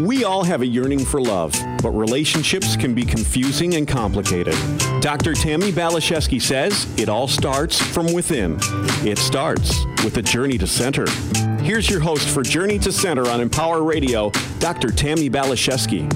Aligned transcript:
We 0.00 0.24
all 0.24 0.42
have 0.44 0.62
a 0.62 0.66
yearning 0.66 1.04
for 1.04 1.20
love, 1.20 1.54
but 1.82 1.90
relationships 1.90 2.74
can 2.74 2.94
be 2.94 3.04
confusing 3.04 3.74
and 3.74 3.86
complicated. 3.86 4.54
Dr. 5.02 5.34
Tammi 5.34 5.72
Baliszewski 5.72 6.40
says 6.40 6.86
it 6.98 7.10
all 7.10 7.28
starts 7.28 7.78
from 7.78 8.10
within. 8.14 8.56
It 9.06 9.18
starts 9.18 9.84
with 10.02 10.16
a 10.16 10.22
journey 10.22 10.56
to 10.56 10.66
center. 10.66 11.06
Here's 11.60 11.90
your 11.90 12.00
host 12.00 12.30
for 12.30 12.42
Journey 12.42 12.78
to 12.78 12.90
Center 12.90 13.28
on 13.28 13.42
Empower 13.42 13.82
Radio, 13.82 14.30
Dr. 14.58 14.90
Tammi 14.90 15.28
Baliszewski. 15.28 16.10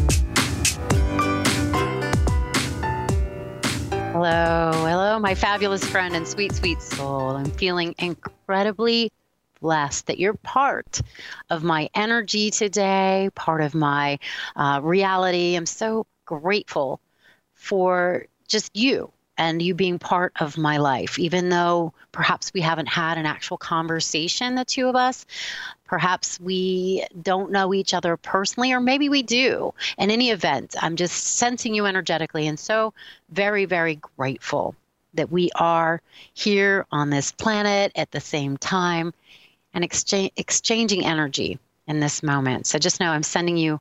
Hello, 4.12 4.72
hello, 4.72 5.18
my 5.18 5.34
fabulous 5.34 5.84
friend 5.84 6.16
and 6.16 6.26
sweet, 6.26 6.54
sweet 6.54 6.80
soul. 6.80 7.36
I'm 7.36 7.50
feeling 7.50 7.94
incredibly 7.98 9.10
blessed 9.64 10.08
that 10.08 10.18
you're 10.18 10.34
part 10.34 11.00
of 11.48 11.64
my 11.64 11.88
energy 11.94 12.50
today, 12.50 13.30
part 13.34 13.62
of 13.62 13.74
my 13.74 14.18
uh, 14.56 14.78
reality. 14.82 15.56
I'm 15.56 15.64
so 15.64 16.06
grateful 16.26 17.00
for 17.54 18.26
just 18.46 18.76
you 18.76 19.10
and 19.38 19.62
you 19.62 19.72
being 19.72 19.98
part 19.98 20.34
of 20.38 20.58
my 20.58 20.76
life, 20.76 21.18
even 21.18 21.48
though 21.48 21.94
perhaps 22.12 22.52
we 22.52 22.60
haven't 22.60 22.88
had 22.88 23.16
an 23.16 23.24
actual 23.24 23.56
conversation, 23.56 24.54
the 24.54 24.66
two 24.66 24.86
of 24.86 24.96
us. 24.96 25.24
Perhaps 25.86 26.38
we 26.38 27.06
don't 27.22 27.50
know 27.50 27.72
each 27.72 27.94
other 27.94 28.18
personally, 28.18 28.70
or 28.70 28.80
maybe 28.80 29.08
we 29.08 29.22
do. 29.22 29.72
In 29.96 30.10
any 30.10 30.28
event, 30.28 30.76
I'm 30.78 30.96
just 30.96 31.38
sensing 31.38 31.74
you 31.74 31.86
energetically 31.86 32.46
and 32.46 32.60
so 32.60 32.92
very, 33.30 33.64
very 33.64 33.98
grateful 34.18 34.76
that 35.14 35.32
we 35.32 35.50
are 35.54 36.02
here 36.34 36.84
on 36.90 37.08
this 37.08 37.32
planet 37.32 37.92
at 37.96 38.10
the 38.10 38.20
same 38.20 38.58
time 38.58 39.14
and 39.74 39.84
exchange, 39.84 40.32
exchanging 40.36 41.04
energy 41.04 41.58
in 41.86 42.00
this 42.00 42.22
moment. 42.22 42.66
So 42.66 42.78
just 42.78 43.00
know 43.00 43.10
I'm 43.10 43.22
sending 43.22 43.56
you 43.56 43.80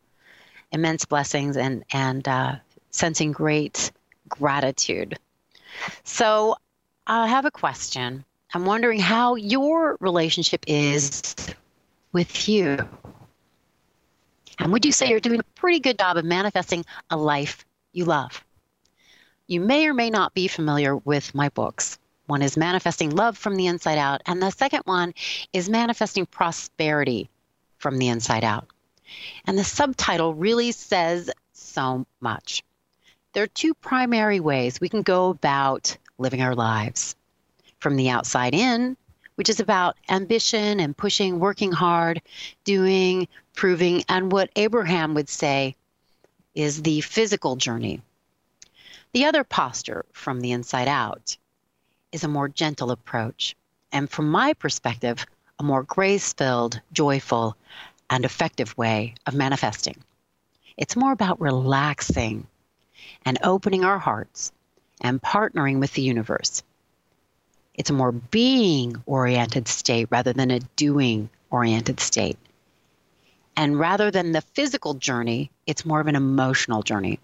immense 0.72 1.06
blessings 1.06 1.56
and, 1.56 1.86
and 1.94 2.28
uh, 2.28 2.56
sensing 2.90 3.32
great 3.32 3.92
gratitude 4.28 5.18
so 6.04 6.56
I 7.08 7.28
have 7.28 7.46
a 7.46 7.52
question. 7.52 8.26
I'm 8.54 8.66
wondering 8.66 9.00
how 9.00 9.36
your 9.36 9.98
relationship 10.00 10.64
is 10.68 11.36
with 12.12 12.48
you. 12.48 12.78
And 14.60 14.72
would 14.72 14.86
you 14.86 14.92
say 14.92 15.10
you're 15.10 15.20
doing 15.20 15.40
a 15.40 15.44
pretty 15.56 15.80
good 15.80 15.98
job 15.98 16.18
of 16.18 16.26
manifesting 16.26 16.86
a 17.10 17.18
life 17.18 17.66
you 17.92 18.06
love? 18.06 18.44
You 19.48 19.60
may 19.60 19.88
or 19.88 19.94
may 19.94 20.10
not 20.10 20.34
be 20.34 20.48
familiar 20.48 20.96
with 20.96 21.34
my 21.34 21.50
books. 21.50 21.98
One 22.34 22.42
is 22.42 22.58
Manifesting 22.58 23.12
Love 23.12 23.38
from 23.38 23.58
the 23.58 23.68
Inside 23.68 24.00
Out, 24.00 24.24
and 24.26 24.42
the 24.42 24.50
second 24.50 24.82
one 24.86 25.14
is 25.54 25.70
Manifesting 25.70 26.26
Prosperity 26.26 27.30
from 27.78 28.00
the 28.00 28.08
Inside 28.08 28.44
Out. 28.44 28.66
And 29.46 29.56
the 29.56 29.64
subtitle 29.64 30.34
really 30.34 30.72
says 30.72 31.30
so 31.52 32.08
much 32.22 32.64
there 33.34 33.44
are 33.44 33.48
two 33.62 33.76
primary 33.76 34.40
ways 34.40 34.82
we 34.82 34.90
can 34.90 35.04
go 35.04 35.30
about 35.30 35.96
living 36.18 36.42
our 36.42 36.56
lives 36.56 37.16
from 37.78 37.98
the 37.98 38.10
outside 38.10 38.56
in, 38.56 38.98
which 39.36 39.50
is 39.50 39.60
about 39.60 39.96
ambition 40.10 40.80
and 40.80 40.98
pushing, 40.98 41.40
working 41.40 41.72
hard, 41.72 42.20
doing, 42.64 43.28
proving, 43.54 44.06
and 44.10 44.32
what 44.32 44.50
Abraham 44.56 45.14
would 45.14 45.30
say 45.30 45.76
is 46.56 46.82
the 46.82 47.02
physical 47.02 47.58
journey. 47.58 48.02
The 49.12 49.26
other 49.26 49.44
posture 49.44 50.04
from 50.14 50.42
the 50.42 50.52
inside 50.52 50.88
out 50.88 51.38
is 52.14 52.24
a 52.24 52.30
more 52.30 52.48
gentle 52.48 52.92
approach, 52.92 53.56
and 53.92 54.10
from 54.10 54.30
my 54.30 54.54
perspective, 54.54 55.26
a 55.60 55.64
more 55.64 55.84
grace 55.84 56.32
filled, 56.32 56.80
joyful, 56.94 57.58
and 58.10 58.24
effective 58.24 58.78
way 58.78 59.16
of 59.26 59.34
manifesting. 59.34 59.98
It's 60.78 60.96
more 60.96 61.12
about 61.12 61.42
relaxing 61.42 62.48
and 63.26 63.38
opening 63.44 63.84
our 63.84 64.00
hearts 64.00 64.52
and 65.02 65.22
partnering 65.22 65.80
with 65.80 65.94
the 65.94 66.02
universe. 66.04 66.64
It's 67.74 67.90
a 67.90 67.94
more 67.94 68.12
being 68.12 68.96
oriented 69.06 69.68
state 69.68 70.08
rather 70.12 70.34
than 70.34 70.52
a 70.52 70.60
doing 70.76 71.30
oriented 71.50 72.00
state. 72.00 72.38
And 73.56 73.80
rather 73.80 74.12
than 74.12 74.32
the 74.32 74.42
physical 74.42 74.94
journey, 74.94 75.52
it's 75.66 75.86
more 75.86 76.00
of 76.00 76.08
an 76.08 76.16
emotional 76.16 76.84
journey. 76.84 77.20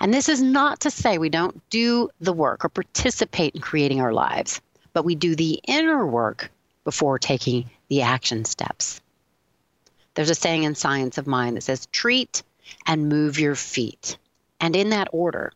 And 0.00 0.12
this 0.12 0.28
is 0.28 0.42
not 0.42 0.80
to 0.80 0.90
say 0.90 1.18
we 1.18 1.28
don't 1.28 1.60
do 1.70 2.10
the 2.20 2.32
work 2.32 2.64
or 2.64 2.68
participate 2.68 3.54
in 3.54 3.60
creating 3.60 4.00
our 4.00 4.12
lives, 4.12 4.60
but 4.92 5.04
we 5.04 5.14
do 5.14 5.36
the 5.36 5.60
inner 5.66 6.06
work 6.06 6.50
before 6.84 7.18
taking 7.18 7.70
the 7.88 8.02
action 8.02 8.44
steps. 8.44 9.00
There's 10.14 10.30
a 10.30 10.34
saying 10.34 10.64
in 10.64 10.74
Science 10.74 11.18
of 11.18 11.26
Mind 11.26 11.56
that 11.56 11.62
says, 11.62 11.86
treat 11.86 12.42
and 12.86 13.08
move 13.08 13.38
your 13.38 13.54
feet. 13.54 14.18
And 14.60 14.74
in 14.74 14.90
that 14.90 15.08
order, 15.12 15.52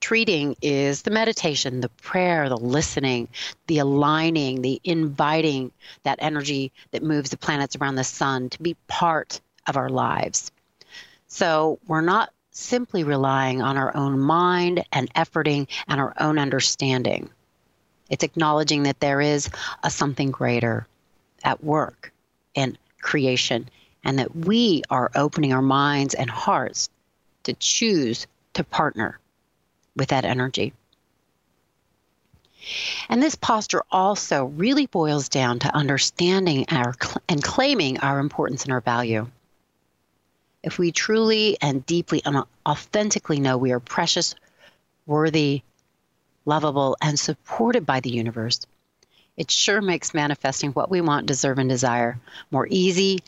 treating 0.00 0.56
is 0.62 1.02
the 1.02 1.10
meditation, 1.10 1.80
the 1.80 1.88
prayer, 1.88 2.48
the 2.48 2.56
listening, 2.56 3.28
the 3.66 3.78
aligning, 3.78 4.62
the 4.62 4.80
inviting 4.84 5.72
that 6.04 6.18
energy 6.20 6.72
that 6.92 7.02
moves 7.02 7.30
the 7.30 7.36
planets 7.36 7.76
around 7.76 7.96
the 7.96 8.04
sun 8.04 8.50
to 8.50 8.62
be 8.62 8.76
part 8.86 9.40
of 9.66 9.76
our 9.76 9.88
lives. 9.88 10.52
So 11.28 11.78
we're 11.86 12.02
not 12.02 12.32
simply 12.56 13.04
relying 13.04 13.60
on 13.60 13.76
our 13.76 13.94
own 13.96 14.18
mind 14.18 14.84
and 14.92 15.12
efforting 15.14 15.68
and 15.88 16.00
our 16.00 16.14
own 16.18 16.38
understanding. 16.38 17.28
It's 18.08 18.24
acknowledging 18.24 18.84
that 18.84 19.00
there 19.00 19.20
is 19.20 19.50
a 19.82 19.90
something 19.90 20.30
greater 20.30 20.86
at 21.44 21.62
work 21.62 22.12
in 22.54 22.78
creation 23.00 23.68
and 24.04 24.18
that 24.18 24.34
we 24.34 24.82
are 24.90 25.10
opening 25.14 25.52
our 25.52 25.62
minds 25.62 26.14
and 26.14 26.30
hearts 26.30 26.88
to 27.44 27.52
choose 27.54 28.26
to 28.54 28.64
partner 28.64 29.18
with 29.94 30.08
that 30.08 30.24
energy. 30.24 30.72
And 33.08 33.22
this 33.22 33.34
posture 33.34 33.82
also 33.92 34.46
really 34.46 34.86
boils 34.86 35.28
down 35.28 35.60
to 35.60 35.74
understanding 35.74 36.66
our 36.70 36.94
and 37.28 37.42
claiming 37.42 38.00
our 38.00 38.18
importance 38.18 38.64
and 38.64 38.72
our 38.72 38.80
value. 38.80 39.28
If 40.62 40.78
we 40.78 40.92
truly 40.92 41.56
and 41.60 41.84
deeply 41.86 42.22
and 42.24 42.44
authentically 42.66 43.40
know 43.40 43.56
we 43.56 43.72
are 43.72 43.80
precious, 43.80 44.34
worthy, 45.06 45.62
lovable, 46.44 46.96
and 47.00 47.18
supported 47.18 47.86
by 47.86 48.00
the 48.00 48.10
universe, 48.10 48.66
it 49.36 49.50
sure 49.50 49.82
makes 49.82 50.14
manifesting 50.14 50.72
what 50.72 50.90
we 50.90 51.00
want, 51.00 51.26
deserve, 51.26 51.58
and 51.58 51.68
desire 51.68 52.18
more 52.50 52.66
easy 52.70 53.20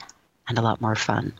and 0.49 0.59
a 0.59 0.63
lot 0.63 0.81
more 0.81 0.95
fun. 0.95 1.33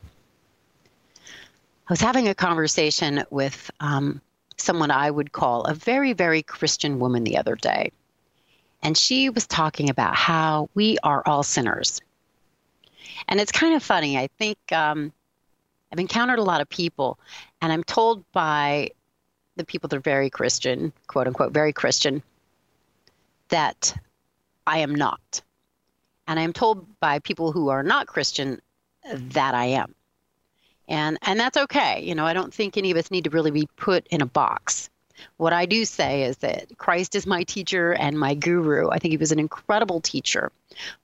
I 1.89 1.93
was 1.93 2.01
having 2.01 2.29
a 2.29 2.35
conversation 2.35 3.25
with 3.31 3.71
um, 3.81 4.21
someone 4.59 4.91
I 4.91 5.11
would 5.11 5.33
call 5.33 5.65
a 5.65 5.73
very, 5.73 6.13
very 6.13 6.43
Christian 6.43 6.99
woman 6.99 7.25
the 7.25 7.39
other 7.39 7.57
day. 7.57 7.93
And 8.83 8.97
she 8.97 9.31
was 9.31 9.47
talking 9.47 9.89
about 9.89 10.15
how 10.15 10.69
we 10.75 10.99
are 11.03 11.23
all 11.25 11.43
sinners. 11.43 12.01
And 13.27 13.41
it's 13.41 13.53
kind 13.53 13.75
of 13.75 13.83
funny. 13.83 14.19
I 14.19 14.29
think 14.39 14.59
um, 14.71 15.13
I've 15.93 15.99
encountered 15.99 16.39
a 16.39 16.45
lot 16.45 16.61
of 16.61 16.69
people, 16.69 17.19
and 17.61 17.73
I'm 17.73 17.85
told 17.85 18.25
by 18.33 18.91
the 19.57 19.65
people 19.65 19.89
that 19.89 19.97
are 19.97 20.01
very 20.01 20.31
Christian, 20.31 20.93
quote 21.07 21.27
unquote, 21.27 21.53
very 21.53 21.73
Christian, 21.73 22.23
that 23.49 23.95
I 24.67 24.79
am 24.79 24.95
not. 24.95 25.43
And 26.27 26.39
I'm 26.39 26.53
told 26.53 26.87
by 27.01 27.19
people 27.21 27.53
who 27.53 27.69
are 27.69 27.83
not 27.83 28.07
Christian 28.07 28.61
that 29.13 29.55
I 29.55 29.65
am. 29.67 29.95
And 30.89 31.19
and 31.23 31.39
that's 31.39 31.57
okay. 31.57 32.03
You 32.03 32.15
know, 32.15 32.27
I 32.27 32.33
don't 32.33 32.53
think 32.53 32.77
any 32.77 32.91
of 32.91 32.97
us 32.97 33.11
need 33.11 33.25
to 33.25 33.31
really 33.31 33.51
be 33.51 33.69
put 33.77 34.07
in 34.09 34.23
a 34.23 34.27
box. 34.27 34.91
What 35.37 35.53
I 35.53 35.67
do 35.67 35.85
say 35.85 36.23
is 36.23 36.37
that 36.39 36.79
Christ 36.79 37.15
is 37.15 37.27
my 37.27 37.43
teacher 37.43 37.93
and 37.93 38.19
my 38.19 38.35
guru. 38.35 38.89
I 38.89 38.99
think 38.99 39.11
he 39.11 39.17
was 39.17 39.33
an 39.33 39.41
incredible 39.41 40.01
teacher, 40.01 40.53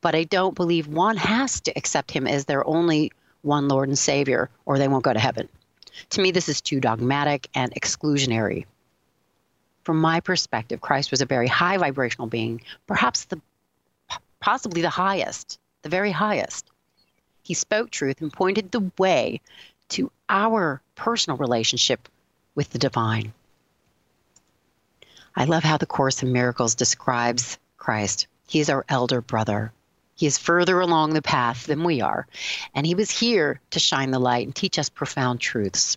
but 0.00 0.14
I 0.14 0.24
don't 0.24 0.54
believe 0.54 0.86
one 0.86 1.16
has 1.16 1.60
to 1.62 1.76
accept 1.76 2.12
him 2.12 2.26
as 2.26 2.44
their 2.44 2.66
only 2.66 3.12
one 3.44 3.68
Lord 3.68 3.88
and 3.88 3.98
Savior 3.98 4.50
or 4.64 4.78
they 4.78 4.88
won't 4.88 5.04
go 5.04 5.12
to 5.12 5.20
heaven. 5.20 5.48
To 6.10 6.20
me, 6.20 6.30
this 6.30 6.48
is 6.48 6.60
too 6.60 6.80
dogmatic 6.80 7.48
and 7.54 7.72
exclusionary. 7.74 8.66
From 9.84 10.00
my 10.00 10.20
perspective, 10.20 10.80
Christ 10.80 11.10
was 11.10 11.20
a 11.20 11.26
very 11.26 11.46
high 11.46 11.76
vibrational 11.76 12.26
being, 12.26 12.62
perhaps 12.86 13.26
the 13.26 13.40
possibly 14.40 14.82
the 14.82 14.90
highest, 14.90 15.58
the 15.82 15.88
very 15.88 16.10
highest. 16.10 16.66
He 17.42 17.54
spoke 17.54 17.90
truth 17.90 18.20
and 18.20 18.32
pointed 18.32 18.70
the 18.70 18.90
way 18.98 19.40
to 19.90 20.10
our 20.28 20.80
personal 20.94 21.36
relationship 21.36 22.08
with 22.54 22.70
the 22.70 22.78
divine. 22.78 23.32
I 25.36 25.44
love 25.44 25.64
how 25.64 25.76
the 25.76 25.86
Course 25.86 26.22
in 26.22 26.32
Miracles 26.32 26.74
describes 26.74 27.58
Christ. 27.76 28.26
He 28.46 28.60
is 28.60 28.70
our 28.70 28.84
elder 28.88 29.20
brother. 29.20 29.72
He 30.16 30.26
is 30.26 30.38
further 30.38 30.80
along 30.80 31.12
the 31.12 31.22
path 31.22 31.66
than 31.66 31.82
we 31.82 32.00
are, 32.00 32.26
and 32.74 32.86
he 32.86 32.94
was 32.94 33.10
here 33.10 33.60
to 33.70 33.80
shine 33.80 34.10
the 34.10 34.18
light 34.18 34.46
and 34.46 34.54
teach 34.54 34.78
us 34.78 34.88
profound 34.88 35.40
truths. 35.40 35.96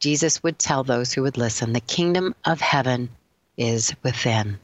Jesus 0.00 0.42
would 0.42 0.58
tell 0.58 0.84
those 0.84 1.12
who 1.12 1.22
would 1.22 1.38
listen, 1.38 1.72
the 1.72 1.80
kingdom 1.80 2.34
of 2.44 2.60
heaven 2.60 3.08
is 3.56 3.94
within. 4.02 4.58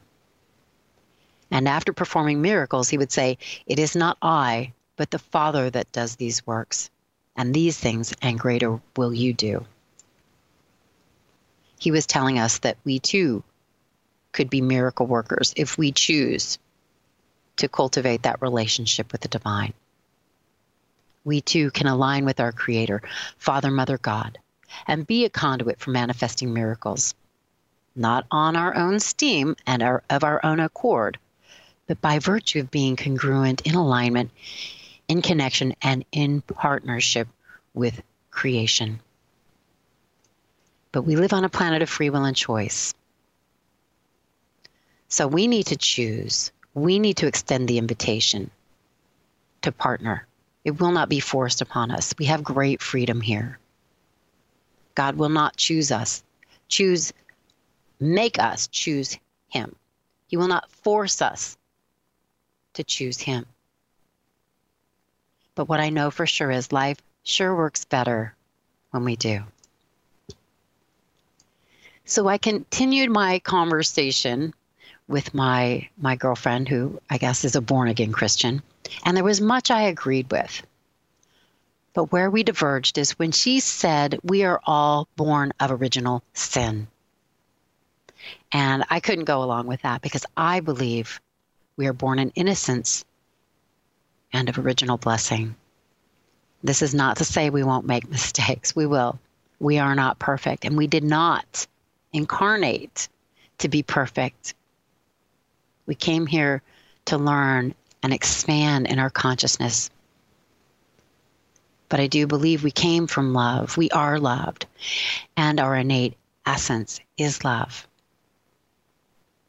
And 1.49 1.67
after 1.67 1.93
performing 1.93 2.41
miracles, 2.41 2.89
he 2.89 2.97
would 2.97 3.11
say, 3.11 3.37
It 3.65 3.79
is 3.79 3.95
not 3.95 4.17
I, 4.21 4.73
but 4.97 5.09
the 5.09 5.17
Father 5.17 5.69
that 5.69 5.91
does 5.91 6.15
these 6.15 6.45
works. 6.45 6.91
And 7.35 7.53
these 7.53 7.77
things 7.77 8.13
and 8.21 8.37
greater 8.37 8.79
will 8.97 9.13
you 9.13 9.33
do. 9.33 9.65
He 11.79 11.91
was 11.91 12.05
telling 12.05 12.37
us 12.37 12.59
that 12.59 12.77
we 12.83 12.99
too 12.99 13.43
could 14.33 14.49
be 14.49 14.61
miracle 14.61 15.07
workers 15.07 15.53
if 15.55 15.77
we 15.77 15.91
choose 15.91 16.59
to 17.59 17.69
cultivate 17.69 18.23
that 18.23 18.41
relationship 18.41 19.11
with 19.11 19.21
the 19.21 19.27
divine. 19.27 19.73
We 21.23 21.41
too 21.41 21.71
can 21.71 21.87
align 21.87 22.25
with 22.25 22.39
our 22.39 22.51
Creator, 22.51 23.01
Father, 23.37 23.69
Mother, 23.69 23.97
God, 23.97 24.39
and 24.87 25.05
be 25.05 25.25
a 25.25 25.29
conduit 25.29 25.79
for 25.79 25.91
manifesting 25.91 26.53
miracles, 26.53 27.13
not 27.95 28.25
on 28.31 28.55
our 28.55 28.75
own 28.75 28.99
steam 28.99 29.55
and 29.67 29.83
our, 29.83 30.03
of 30.09 30.23
our 30.23 30.43
own 30.43 30.59
accord, 30.59 31.17
but 31.87 32.01
by 32.01 32.19
virtue 32.19 32.59
of 32.59 32.71
being 32.71 32.95
congruent 32.95 33.61
in 33.61 33.75
alignment, 33.75 34.31
in 35.07 35.21
connection, 35.21 35.75
and 35.81 36.05
in 36.11 36.41
partnership 36.41 37.27
with 37.73 38.01
creation. 38.31 38.99
But 40.91 41.01
we 41.01 41.15
live 41.15 41.33
on 41.33 41.43
a 41.43 41.49
planet 41.49 41.81
of 41.81 41.89
free 41.89 42.09
will 42.09 42.23
and 42.23 42.35
choice. 42.35 42.93
So 45.07 45.27
we 45.27 45.47
need 45.47 45.67
to 45.67 45.75
choose. 45.75 46.51
We 46.73 46.99
need 46.99 47.17
to 47.17 47.27
extend 47.27 47.67
the 47.67 47.77
invitation 47.77 48.51
to 49.61 49.71
partner. 49.71 50.27
It 50.63 50.79
will 50.79 50.91
not 50.91 51.09
be 51.09 51.19
forced 51.19 51.61
upon 51.61 51.91
us. 51.91 52.13
We 52.17 52.25
have 52.25 52.43
great 52.43 52.81
freedom 52.81 53.21
here. 53.21 53.59
God 54.95 55.15
will 55.15 55.29
not 55.29 55.55
choose 55.55 55.91
us, 55.91 56.23
choose, 56.67 57.13
make 57.99 58.37
us 58.39 58.67
choose 58.67 59.17
Him. 59.49 59.75
He 60.27 60.37
will 60.37 60.47
not 60.47 60.69
force 60.69 61.21
us 61.21 61.57
to 62.73 62.83
choose 62.83 63.19
Him. 63.19 63.45
But 65.55 65.69
what 65.69 65.79
I 65.79 65.89
know 65.89 66.11
for 66.11 66.27
sure 66.27 66.51
is 66.51 66.71
life 66.71 66.97
sure 67.23 67.55
works 67.55 67.85
better 67.85 68.35
when 68.91 69.03
we 69.03 69.15
do. 69.15 69.43
So 72.05 72.27
I 72.27 72.37
continued 72.37 73.11
my 73.11 73.39
conversation 73.39 74.53
with 75.09 75.33
my 75.33 75.89
my 75.97 76.15
girlfriend 76.15 76.69
who 76.69 77.01
I 77.09 77.17
guess 77.17 77.43
is 77.43 77.55
a 77.55 77.61
born 77.61 77.89
again 77.89 78.13
Christian 78.13 78.61
and 79.03 79.17
there 79.17 79.23
was 79.23 79.41
much 79.41 79.71
I 79.71 79.81
agreed 79.83 80.31
with. 80.31 80.63
But 81.93 82.11
where 82.11 82.29
we 82.29 82.43
diverged 82.43 82.97
is 82.97 83.17
when 83.19 83.31
she 83.31 83.59
said 83.59 84.19
we 84.23 84.43
are 84.43 84.61
all 84.63 85.07
born 85.15 85.51
of 85.59 85.71
original 85.71 86.23
sin. 86.33 86.87
And 88.51 88.83
I 88.89 88.99
couldn't 88.99 89.25
go 89.25 89.43
along 89.43 89.67
with 89.67 89.81
that 89.81 90.01
because 90.01 90.25
I 90.37 90.59
believe 90.59 91.19
we 91.75 91.87
are 91.87 91.93
born 91.93 92.19
in 92.19 92.31
innocence 92.31 93.05
and 94.31 94.49
of 94.49 94.59
original 94.59 94.97
blessing. 94.97 95.55
This 96.63 96.81
is 96.81 96.93
not 96.93 97.17
to 97.17 97.25
say 97.25 97.49
we 97.49 97.63
won't 97.63 97.85
make 97.85 98.09
mistakes. 98.09 98.75
We 98.75 98.85
will. 98.85 99.19
We 99.59 99.77
are 99.79 99.95
not 99.95 100.19
perfect, 100.19 100.63
and 100.65 100.77
we 100.77 100.87
did 100.87 101.03
not 101.03 101.67
incarnate 102.13 103.09
to 103.57 103.67
be 103.67 103.83
perfect. 103.83 104.53
We 105.89 105.95
came 105.95 106.27
here 106.27 106.61
to 107.05 107.17
learn 107.17 107.73
and 108.03 108.13
expand 108.13 108.85
in 108.85 108.99
our 108.99 109.09
consciousness. 109.09 109.89
But 111.89 111.99
I 111.99 112.05
do 112.05 112.27
believe 112.27 112.63
we 112.63 112.69
came 112.69 113.07
from 113.07 113.33
love. 113.33 113.75
We 113.75 113.89
are 113.89 114.19
loved, 114.19 114.67
and 115.35 115.59
our 115.59 115.75
innate 115.75 116.15
essence 116.45 116.99
is 117.17 117.43
love. 117.43 117.87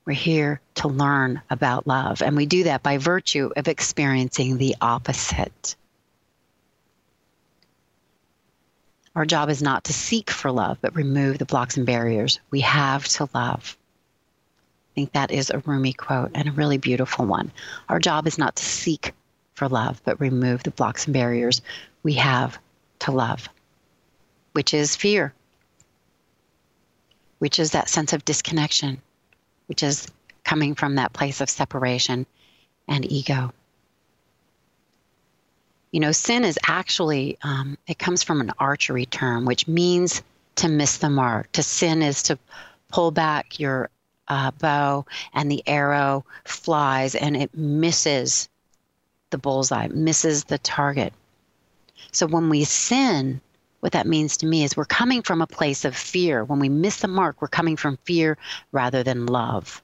We're 0.06 0.14
here 0.14 0.62
to 0.76 0.88
learn 0.88 1.42
about 1.50 1.86
love, 1.86 2.22
and 2.22 2.34
we 2.38 2.46
do 2.46 2.64
that 2.64 2.82
by 2.82 2.96
virtue 2.96 3.50
of 3.54 3.68
experiencing 3.68 4.56
the 4.56 4.76
opposite. 4.80 5.76
Our 9.14 9.26
job 9.26 9.50
is 9.50 9.60
not 9.62 9.84
to 9.84 9.92
seek 9.92 10.30
for 10.30 10.50
love, 10.50 10.78
but 10.80 10.96
remove 10.96 11.36
the 11.36 11.44
blocks 11.44 11.76
and 11.76 11.84
barriers. 11.84 12.40
We 12.50 12.60
have 12.60 13.06
to 13.08 13.28
love. 13.34 13.76
Think 15.00 15.12
that 15.14 15.30
is 15.30 15.48
a 15.48 15.60
Rumi 15.60 15.94
quote 15.94 16.30
and 16.34 16.46
a 16.46 16.52
really 16.52 16.76
beautiful 16.76 17.24
one. 17.24 17.50
Our 17.88 17.98
job 17.98 18.26
is 18.26 18.36
not 18.36 18.56
to 18.56 18.62
seek 18.62 19.14
for 19.54 19.66
love, 19.66 20.02
but 20.04 20.20
remove 20.20 20.62
the 20.62 20.72
blocks 20.72 21.06
and 21.06 21.14
barriers 21.14 21.62
we 22.02 22.12
have 22.12 22.58
to 22.98 23.10
love, 23.10 23.48
which 24.52 24.74
is 24.74 24.96
fear, 24.96 25.32
which 27.38 27.58
is 27.58 27.70
that 27.70 27.88
sense 27.88 28.12
of 28.12 28.26
disconnection, 28.26 29.00
which 29.68 29.82
is 29.82 30.06
coming 30.44 30.74
from 30.74 30.96
that 30.96 31.14
place 31.14 31.40
of 31.40 31.48
separation 31.48 32.26
and 32.86 33.10
ego. 33.10 33.54
You 35.92 36.00
know, 36.00 36.12
sin 36.12 36.44
is 36.44 36.58
actually, 36.66 37.38
um, 37.40 37.78
it 37.86 37.98
comes 37.98 38.22
from 38.22 38.42
an 38.42 38.52
archery 38.58 39.06
term, 39.06 39.46
which 39.46 39.66
means 39.66 40.22
to 40.56 40.68
miss 40.68 40.98
the 40.98 41.08
mark. 41.08 41.50
To 41.52 41.62
sin 41.62 42.02
is 42.02 42.22
to 42.24 42.38
pull 42.90 43.10
back 43.12 43.58
your 43.58 43.88
uh, 44.30 44.52
bow 44.52 45.04
and 45.34 45.50
the 45.50 45.62
arrow 45.66 46.24
flies 46.44 47.14
and 47.14 47.36
it 47.36 47.54
misses 47.54 48.48
the 49.30 49.38
bullseye, 49.38 49.88
misses 49.88 50.44
the 50.44 50.58
target. 50.58 51.12
So 52.12 52.26
when 52.26 52.48
we 52.48 52.64
sin, 52.64 53.40
what 53.80 53.92
that 53.92 54.06
means 54.06 54.38
to 54.38 54.46
me 54.46 54.64
is 54.64 54.76
we're 54.76 54.84
coming 54.84 55.22
from 55.22 55.42
a 55.42 55.46
place 55.46 55.84
of 55.84 55.96
fear. 55.96 56.44
When 56.44 56.60
we 56.60 56.68
miss 56.68 56.98
the 56.98 57.08
mark, 57.08 57.42
we're 57.42 57.48
coming 57.48 57.76
from 57.76 57.98
fear 58.04 58.38
rather 58.72 59.02
than 59.02 59.26
love. 59.26 59.82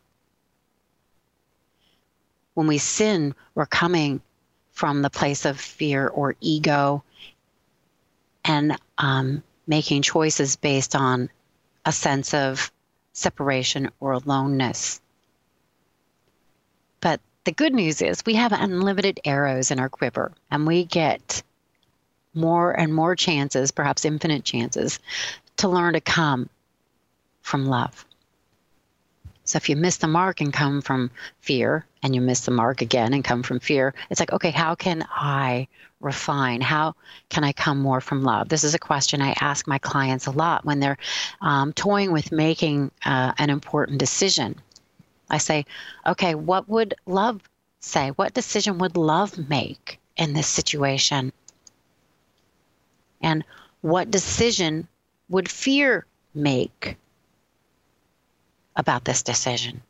When 2.54 2.68
we 2.68 2.78
sin, 2.78 3.34
we're 3.54 3.66
coming 3.66 4.22
from 4.72 5.02
the 5.02 5.10
place 5.10 5.44
of 5.44 5.60
fear 5.60 6.06
or 6.06 6.36
ego 6.40 7.02
and 8.44 8.78
um, 8.98 9.42
making 9.66 10.02
choices 10.02 10.56
based 10.56 10.94
on 10.94 11.30
a 11.84 11.92
sense 11.92 12.32
of 12.32 12.70
separation 13.16 13.90
or 13.98 14.12
aloneness. 14.12 15.00
But 17.00 17.20
the 17.44 17.52
good 17.52 17.74
news 17.74 18.02
is 18.02 18.22
we 18.26 18.34
have 18.34 18.52
unlimited 18.52 19.20
arrows 19.24 19.70
in 19.70 19.80
our 19.80 19.88
quiver 19.88 20.32
and 20.50 20.66
we 20.66 20.84
get 20.84 21.42
more 22.34 22.72
and 22.72 22.94
more 22.94 23.16
chances, 23.16 23.70
perhaps 23.70 24.04
infinite 24.04 24.44
chances, 24.44 25.00
to 25.56 25.68
learn 25.68 25.94
to 25.94 26.00
come 26.00 26.50
from 27.40 27.64
love. 27.64 28.04
So 29.44 29.56
if 29.56 29.68
you 29.68 29.76
miss 29.76 29.96
the 29.96 30.08
mark 30.08 30.40
and 30.40 30.52
come 30.52 30.82
from 30.82 31.10
fear, 31.40 31.86
and 32.02 32.14
you 32.14 32.20
miss 32.20 32.40
the 32.40 32.50
mark 32.50 32.82
again 32.82 33.14
and 33.14 33.24
come 33.24 33.42
from 33.42 33.60
fear, 33.60 33.94
it's 34.10 34.20
like, 34.20 34.32
okay, 34.32 34.50
how 34.50 34.74
can 34.74 35.06
I 35.10 35.68
refine? 36.00 36.60
How 36.60 36.94
can 37.28 37.44
I 37.44 37.52
come 37.52 37.80
more 37.80 38.00
from 38.00 38.22
love? 38.22 38.48
This 38.48 38.64
is 38.64 38.74
a 38.74 38.78
question 38.78 39.22
I 39.22 39.34
ask 39.40 39.66
my 39.66 39.78
clients 39.78 40.26
a 40.26 40.30
lot 40.30 40.64
when 40.64 40.80
they're 40.80 40.98
um, 41.40 41.72
toying 41.72 42.12
with 42.12 42.32
making 42.32 42.90
uh, 43.04 43.32
an 43.38 43.50
important 43.50 43.98
decision. 43.98 44.56
I 45.30 45.38
say, 45.38 45.66
okay, 46.06 46.34
what 46.34 46.68
would 46.68 46.94
love 47.06 47.40
say? 47.80 48.10
What 48.10 48.34
decision 48.34 48.78
would 48.78 48.96
love 48.96 49.48
make 49.48 49.98
in 50.16 50.32
this 50.32 50.46
situation? 50.46 51.32
And 53.20 53.44
what 53.80 54.10
decision 54.10 54.88
would 55.28 55.48
fear 55.50 56.06
make 56.34 56.96
about 58.76 59.04
this 59.04 59.22
decision? 59.22 59.82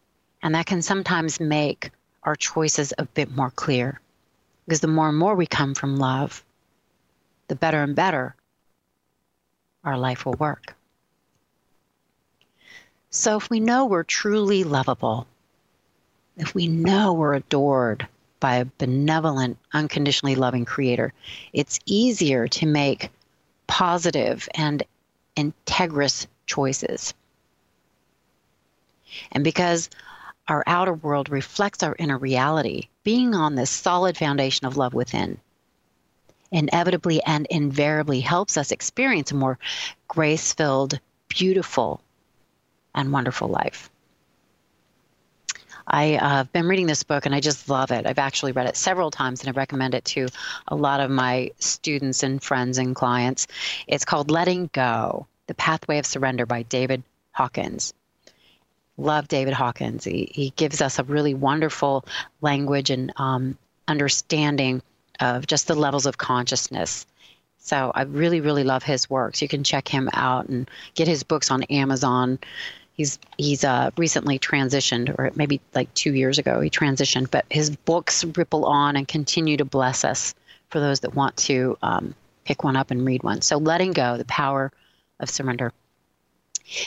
And 0.43 0.55
that 0.55 0.67
can 0.67 0.83
sometimes 0.83 1.41
make 1.41 1.91
our 2.23 2.37
choices 2.37 2.93
a 2.99 3.05
bit 3.05 3.35
more 3.35 3.51
clear. 3.51 4.01
Because 4.67 4.81
the 4.81 4.89
more 4.89 5.09
and 5.09 5.19
more 5.19 5.35
we 5.35 5.47
come 5.47 5.75
from 5.75 5.97
love, 5.97 6.45
the 7.49 7.55
better 7.55 7.83
and 7.83 7.95
better 7.95 8.35
our 9.85 9.97
life 9.97 10.27
will 10.27 10.35
work. 10.35 10.75
So 13.11 13.37
if 13.37 13.49
we 13.49 13.61
know 13.61 13.87
we're 13.87 14.03
truly 14.03 14.65
lovable, 14.65 15.27
if 16.37 16.55
we 16.55 16.67
know 16.67 17.15
we're 17.15 17.35
adored 17.35 18.07
by 18.41 18.57
a 18.57 18.67
benevolent, 18.79 19.57
unconditionally 19.73 20.35
loving 20.35 20.65
creator, 20.65 21.13
it's 21.53 21.81
easier 21.87 22.49
to 22.49 22.67
make 22.67 23.11
positive 23.67 24.49
and 24.55 24.83
integrous 25.37 26.27
choices. 26.47 27.15
And 29.33 29.45
because 29.45 29.89
our 30.49 30.63
outer 30.67 30.95
world 30.95 31.29
reflects 31.29 31.83
our 31.83 31.97
inner 31.99 32.19
reality, 32.19 32.89
being 33.03 33.35
on 33.35 33.55
this 33.55 33.71
solid 33.71 34.17
foundation 34.17 34.67
of 34.67 34.77
love 34.77 34.95
within 34.95 35.41
inevitably 36.53 37.23
and 37.23 37.47
invariably 37.51 38.21
helps 38.21 38.57
us 38.57 38.71
experience 38.71 39.31
a 39.33 39.35
more 39.35 39.59
grace 40.09 40.53
filled, 40.53 40.99
beautiful, 41.29 42.01
and 42.95 43.13
wonderful 43.13 43.49
life. 43.49 43.91
I 45.89 46.17
uh, 46.17 46.29
have 46.29 46.53
been 46.53 46.67
reading 46.67 46.87
this 46.87 47.05
book 47.05 47.27
and 47.27 47.35
I 47.35 47.41
just 47.41 47.69
love 47.69 47.93
it. 47.93 48.07
I've 48.07 48.19
actually 48.19 48.53
read 48.53 48.67
it 48.67 48.77
several 48.77 49.13
times 49.13 49.41
and 49.41 49.49
I 49.49 49.53
recommend 49.53 49.95
it 49.95 50.05
to 50.07 50.29
a 50.67 50.75
lot 50.75 51.01
of 51.01 51.11
my 51.11 51.53
students 51.59 52.25
and 52.25 52.43
friends 52.43 52.79
and 52.79 52.97
clients. 52.97 53.47
It's 53.87 54.05
called 54.05 54.31
Letting 54.31 54.71
Go 54.73 55.29
The 55.47 55.55
Pathway 55.55 55.99
of 55.99 56.07
Surrender 56.07 56.45
by 56.45 56.63
David 56.63 57.05
Hawkins. 57.31 57.95
Love 58.99 59.29
David 59.29 59.55
Hawkins. 59.55 60.05
He, 60.05 60.31
he 60.33 60.51
gives 60.57 60.81
us 60.81 60.99
a 60.99 61.05
really 61.05 61.35
wonderful 61.35 62.05
language 62.41 62.91
and 62.91 63.13
um, 63.17 63.59
understanding 63.89 64.83
of 65.21 65.47
just 65.47 65.67
the 65.67 65.75
levels 65.75 66.07
of 66.07 66.19
consciousness. 66.19 67.07
So 67.59 67.91
I 67.95 68.03
really, 68.03 68.41
really 68.41 68.65
love 68.65 68.83
his 68.83 69.11
works. 69.11 69.43
You 69.43 69.49
can 69.49 69.65
check 69.65 69.89
him 69.89 70.09
out 70.13 70.49
and 70.49 70.71
get 70.95 71.09
his 71.09 71.23
books 71.25 71.51
on 71.51 71.65
Amazon. 71.65 72.39
He's 72.93 73.19
he's 73.37 73.65
uh, 73.65 73.91
recently 73.99 74.39
transitioned, 74.39 75.11
or 75.19 75.31
maybe 75.35 75.61
like 75.75 75.93
two 75.93 76.15
years 76.15 76.39
ago 76.39 76.61
he 76.61 76.71
transitioned. 76.71 77.31
But 77.31 77.45
his 77.51 77.71
books 77.77 78.25
ripple 78.25 78.65
on 78.65 78.97
and 78.97 79.07
continue 79.07 79.57
to 79.57 79.65
bless 79.65 80.05
us 80.05 80.35
for 80.71 80.81
those 80.81 81.01
that 81.01 81.15
want 81.15 81.37
to 81.39 81.77
um, 81.83 82.15
pick 82.45 82.65
one 82.65 82.77
up 82.77 82.91
and 82.91 83.05
read 83.05 83.23
one. 83.23 83.43
So 83.43 83.59
letting 83.59 83.93
go, 83.93 84.17
the 84.17 84.25
power 84.25 84.73
of 85.21 85.29
surrender. 85.29 85.73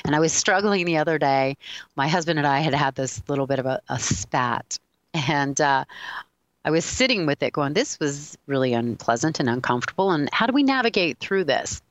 And 0.05 0.15
I 0.15 0.19
was 0.19 0.33
struggling 0.33 0.85
the 0.85 0.97
other 0.97 1.17
day. 1.17 1.57
My 1.95 2.07
husband 2.07 2.39
and 2.39 2.47
I 2.47 2.59
had 2.59 2.73
had 2.73 2.95
this 2.95 3.21
little 3.27 3.47
bit 3.47 3.59
of 3.59 3.65
a, 3.65 3.81
a 3.89 3.99
spat, 3.99 4.79
and 5.13 5.59
uh, 5.59 5.85
I 6.65 6.71
was 6.71 6.85
sitting 6.85 7.25
with 7.25 7.41
it, 7.43 7.53
going, 7.53 7.73
"This 7.73 7.99
was 7.99 8.37
really 8.47 8.73
unpleasant 8.73 9.39
and 9.39 9.49
uncomfortable. 9.49 10.11
And 10.11 10.29
how 10.33 10.45
do 10.45 10.53
we 10.53 10.63
navigate 10.63 11.19
through 11.19 11.45
this?" 11.45 11.81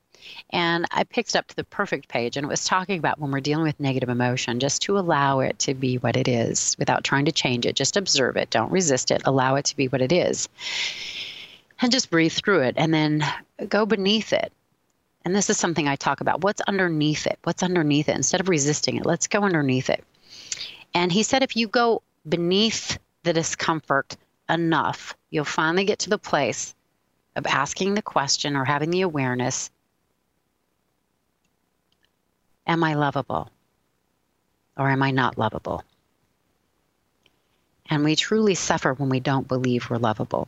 And 0.51 0.85
I 0.91 1.05
picked 1.05 1.35
up 1.35 1.47
to 1.47 1.55
the 1.55 1.63
perfect 1.63 2.07
page, 2.07 2.37
and 2.37 2.45
it 2.45 2.49
was 2.49 2.65
talking 2.65 2.99
about 2.99 3.19
when 3.19 3.31
we're 3.31 3.39
dealing 3.39 3.63
with 3.63 3.79
negative 3.79 4.09
emotion, 4.09 4.59
just 4.59 4.81
to 4.83 4.97
allow 4.97 5.39
it 5.39 5.57
to 5.59 5.73
be 5.73 5.97
what 5.97 6.15
it 6.15 6.27
is 6.27 6.75
without 6.77 7.03
trying 7.03 7.25
to 7.25 7.31
change 7.31 7.65
it. 7.65 7.75
Just 7.75 7.97
observe 7.97 8.37
it, 8.37 8.49
don't 8.49 8.71
resist 8.71 9.11
it, 9.11 9.21
allow 9.25 9.55
it 9.55 9.65
to 9.65 9.75
be 9.75 9.87
what 9.87 10.01
it 10.01 10.11
is. 10.11 10.49
And 11.81 11.91
just 11.91 12.09
breathe 12.09 12.33
through 12.33 12.61
it, 12.61 12.75
and 12.77 12.93
then 12.93 13.25
go 13.69 13.85
beneath 13.85 14.33
it. 14.33 14.51
And 15.25 15.35
this 15.35 15.49
is 15.49 15.57
something 15.57 15.87
I 15.87 15.95
talk 15.95 16.21
about. 16.21 16.41
What's 16.41 16.61
underneath 16.61 17.27
it? 17.27 17.39
What's 17.43 17.63
underneath 17.63 18.09
it? 18.09 18.15
Instead 18.15 18.41
of 18.41 18.49
resisting 18.49 18.97
it, 18.97 19.05
let's 19.05 19.27
go 19.27 19.43
underneath 19.43 19.89
it. 19.89 20.03
And 20.93 21.11
he 21.11 21.23
said, 21.23 21.43
if 21.43 21.55
you 21.55 21.67
go 21.67 22.01
beneath 22.27 22.97
the 23.23 23.33
discomfort 23.33 24.15
enough, 24.49 25.15
you'll 25.29 25.45
finally 25.45 25.85
get 25.85 25.99
to 25.99 26.09
the 26.09 26.17
place 26.17 26.73
of 27.35 27.45
asking 27.45 27.93
the 27.93 28.01
question 28.01 28.55
or 28.55 28.65
having 28.65 28.89
the 28.89 29.01
awareness 29.01 29.69
Am 32.67 32.83
I 32.83 32.93
lovable? 32.93 33.49
Or 34.77 34.89
am 34.89 35.01
I 35.01 35.09
not 35.09 35.39
lovable? 35.39 35.83
And 37.89 38.03
we 38.03 38.15
truly 38.15 38.53
suffer 38.53 38.93
when 38.93 39.09
we 39.09 39.19
don't 39.19 39.47
believe 39.47 39.89
we're 39.89 39.97
lovable. 39.97 40.47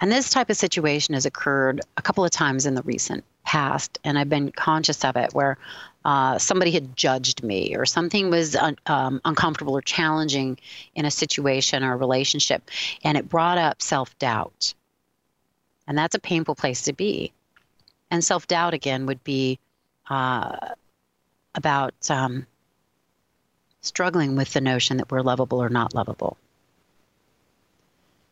And 0.00 0.12
this 0.12 0.30
type 0.30 0.48
of 0.48 0.56
situation 0.56 1.14
has 1.14 1.26
occurred 1.26 1.80
a 1.96 2.02
couple 2.02 2.24
of 2.24 2.30
times 2.30 2.66
in 2.66 2.74
the 2.74 2.82
recent 2.82 3.24
past, 3.44 3.98
and 4.04 4.18
I've 4.18 4.28
been 4.28 4.52
conscious 4.52 5.04
of 5.04 5.16
it 5.16 5.32
where 5.32 5.58
uh, 6.04 6.38
somebody 6.38 6.70
had 6.70 6.96
judged 6.96 7.42
me 7.42 7.74
or 7.76 7.84
something 7.84 8.30
was 8.30 8.54
un- 8.54 8.78
um, 8.86 9.20
uncomfortable 9.24 9.76
or 9.76 9.82
challenging 9.82 10.58
in 10.94 11.04
a 11.04 11.10
situation 11.10 11.82
or 11.82 11.94
a 11.94 11.96
relationship, 11.96 12.70
and 13.02 13.18
it 13.18 13.28
brought 13.28 13.58
up 13.58 13.82
self 13.82 14.16
doubt. 14.18 14.74
And 15.86 15.98
that's 15.98 16.14
a 16.14 16.20
painful 16.20 16.54
place 16.54 16.82
to 16.82 16.92
be. 16.92 17.32
And 18.10 18.22
self 18.22 18.46
doubt, 18.46 18.74
again, 18.74 19.06
would 19.06 19.24
be 19.24 19.58
uh, 20.08 20.74
about 21.54 21.94
um, 22.08 22.46
struggling 23.80 24.36
with 24.36 24.52
the 24.52 24.60
notion 24.60 24.98
that 24.98 25.10
we're 25.10 25.22
lovable 25.22 25.62
or 25.62 25.68
not 25.68 25.94
lovable. 25.94 26.36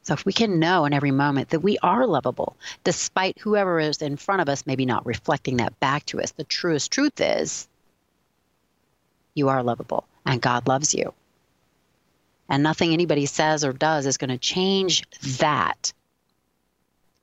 So 0.06 0.14
if 0.14 0.24
we 0.24 0.32
can 0.32 0.60
know 0.60 0.84
in 0.84 0.92
every 0.92 1.10
moment 1.10 1.48
that 1.48 1.64
we 1.64 1.78
are 1.82 2.06
lovable, 2.06 2.56
despite 2.84 3.40
whoever 3.40 3.80
is 3.80 4.00
in 4.00 4.16
front 4.16 4.40
of 4.40 4.48
us 4.48 4.64
maybe 4.64 4.86
not 4.86 5.04
reflecting 5.04 5.56
that 5.56 5.80
back 5.80 6.06
to 6.06 6.20
us, 6.20 6.30
the 6.30 6.44
truest 6.44 6.92
truth 6.92 7.20
is 7.20 7.66
you 9.34 9.48
are 9.48 9.64
lovable 9.64 10.06
and 10.24 10.40
God 10.40 10.68
loves 10.68 10.94
you. 10.94 11.12
And 12.48 12.62
nothing 12.62 12.92
anybody 12.92 13.26
says 13.26 13.64
or 13.64 13.72
does 13.72 14.06
is 14.06 14.16
going 14.16 14.30
to 14.30 14.38
change 14.38 15.02
that 15.38 15.92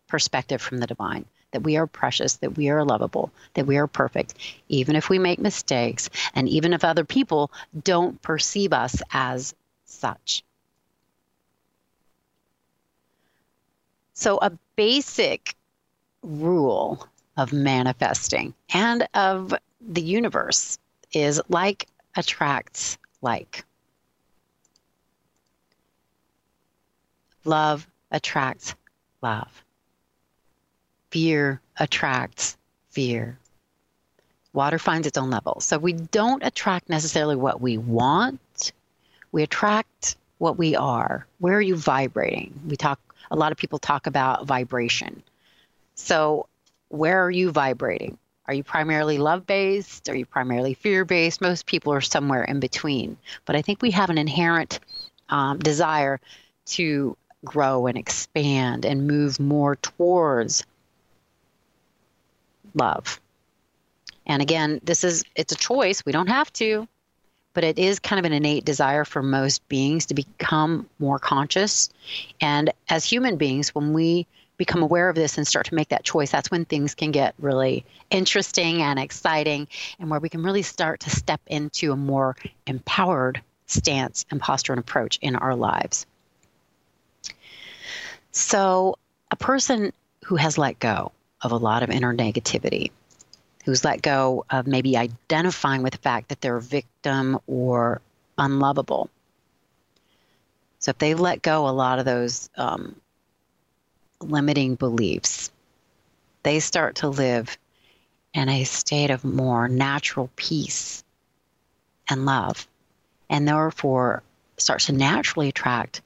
perspective 0.09 0.61
from 0.61 0.79
the 0.79 0.87
divine 0.87 1.23
that 1.51 1.63
we 1.63 1.77
are 1.77 1.87
precious, 1.87 2.35
that 2.37 2.57
we 2.57 2.67
are 2.67 2.83
lovable, 2.83 3.31
that 3.53 3.65
we 3.65 3.77
are 3.77 3.87
perfect, 3.87 4.33
even 4.67 4.97
if 4.97 5.07
we 5.07 5.19
make 5.19 5.39
mistakes, 5.39 6.09
and 6.35 6.49
even 6.49 6.73
if 6.73 6.83
other 6.83 7.05
people 7.05 7.49
don't 7.81 8.21
perceive 8.21 8.73
us 8.73 9.01
as 9.13 9.55
such. 9.85 10.43
So, 14.23 14.39
a 14.41 14.51
basic 14.77 15.53
rule 16.21 17.05
of 17.35 17.51
manifesting 17.51 18.53
and 18.73 19.05
of 19.13 19.53
the 19.81 20.01
universe 20.01 20.79
is 21.11 21.41
like 21.49 21.87
attracts 22.15 22.97
like. 23.21 23.65
Love 27.43 27.85
attracts 28.11 28.75
love 29.21 29.63
fear 31.13 31.61
attracts 31.77 32.57
fear. 32.89 33.37
Water 34.53 34.79
finds 34.79 35.05
its 35.05 35.17
own 35.17 35.31
level. 35.31 35.59
So 35.59 35.77
we 35.77 35.93
don't 35.93 36.43
attract 36.43 36.89
necessarily 36.89 37.35
what 37.35 37.59
we 37.59 37.77
want, 37.77 38.71
we 39.33 39.43
attract 39.43 40.15
what 40.37 40.57
we 40.57 40.75
are. 40.75 41.27
Where 41.39 41.55
are 41.55 41.61
you 41.61 41.75
vibrating? 41.75 42.59
We 42.67 42.77
talk, 42.77 42.99
a 43.31 43.35
lot 43.35 43.51
of 43.51 43.57
people 43.57 43.79
talk 43.79 44.07
about 44.07 44.45
vibration. 44.45 45.23
So, 45.95 46.47
where 46.89 47.23
are 47.23 47.31
you 47.31 47.51
vibrating? 47.51 48.17
Are 48.45 48.53
you 48.53 48.63
primarily 48.63 49.17
love 49.17 49.45
based? 49.45 50.09
Are 50.09 50.15
you 50.15 50.25
primarily 50.25 50.73
fear 50.73 51.05
based? 51.05 51.41
Most 51.41 51.65
people 51.65 51.93
are 51.93 52.01
somewhere 52.01 52.43
in 52.43 52.59
between. 52.59 53.17
But 53.45 53.55
I 53.55 53.61
think 53.61 53.81
we 53.81 53.91
have 53.91 54.09
an 54.09 54.17
inherent 54.17 54.79
um, 55.29 55.59
desire 55.59 56.19
to 56.65 57.15
grow 57.45 57.87
and 57.87 57.97
expand 57.97 58.85
and 58.85 59.07
move 59.07 59.39
more 59.39 59.75
towards 59.77 60.65
love. 62.73 63.19
And 64.25 64.41
again, 64.41 64.79
this 64.83 65.03
is 65.03 65.23
it's 65.35 65.53
a 65.53 65.57
choice. 65.57 66.05
We 66.05 66.11
don't 66.11 66.27
have 66.27 66.51
to, 66.53 66.87
but 67.53 67.63
it 67.63 67.77
is 67.77 67.99
kind 67.99 68.19
of 68.19 68.25
an 68.25 68.33
innate 68.33 68.65
desire 68.65 69.05
for 69.05 69.21
most 69.21 69.67
beings 69.69 70.07
to 70.07 70.13
become 70.13 70.89
more 70.99 71.19
conscious. 71.19 71.89
And 72.41 72.71
as 72.89 73.05
human 73.05 73.37
beings, 73.37 73.73
when 73.75 73.93
we 73.93 74.27
become 74.57 74.83
aware 74.83 75.09
of 75.09 75.15
this 75.15 75.37
and 75.37 75.47
start 75.47 75.65
to 75.67 75.75
make 75.75 75.89
that 75.89 76.03
choice, 76.03 76.31
that's 76.31 76.51
when 76.51 76.65
things 76.65 76.95
can 76.95 77.11
get 77.11 77.33
really 77.39 77.85
interesting 78.09 78.81
and 78.81 78.99
exciting 78.99 79.67
and 79.99 80.09
where 80.09 80.19
we 80.19 80.29
can 80.29 80.43
really 80.43 80.61
start 80.61 80.99
to 81.01 81.09
step 81.09 81.41
into 81.47 81.91
a 81.91 81.95
more 81.95 82.35
empowered 82.67 83.41
stance 83.65 84.25
and 84.29 84.39
posture 84.39 84.73
and 84.73 84.79
approach 84.79 85.17
in 85.21 85.35
our 85.35 85.55
lives. 85.55 86.05
So, 88.31 88.97
a 89.31 89.35
person 89.35 89.93
who 90.25 90.35
has 90.35 90.57
let 90.57 90.79
go 90.79 91.11
of 91.41 91.51
a 91.51 91.57
lot 91.57 91.83
of 91.83 91.89
inner 91.89 92.13
negativity, 92.13 92.91
who's 93.63 93.83
let 93.83 94.01
go 94.01 94.45
of 94.49 94.67
maybe 94.67 94.97
identifying 94.97 95.83
with 95.83 95.93
the 95.93 95.99
fact 95.99 96.29
that 96.29 96.41
they're 96.41 96.57
a 96.57 96.61
victim 96.61 97.39
or 97.47 98.01
unlovable. 98.37 99.09
So 100.79 100.89
if 100.89 100.97
they 100.97 101.13
let 101.13 101.41
go 101.41 101.67
a 101.67 101.71
lot 101.71 101.99
of 101.99 102.05
those 102.05 102.49
um, 102.57 102.95
limiting 104.19 104.75
beliefs, 104.75 105.49
they 106.43 106.59
start 106.59 106.95
to 106.97 107.09
live 107.09 107.57
in 108.33 108.49
a 108.49 108.65
state 108.65 109.11
of 109.11 109.23
more 109.23 109.69
natural 109.69 110.29
peace 110.35 111.03
and 112.09 112.25
love, 112.25 112.67
and 113.29 113.47
therefore 113.47 114.23
starts 114.57 114.87
to 114.87 114.91
naturally 114.91 115.49
attract 115.49 116.01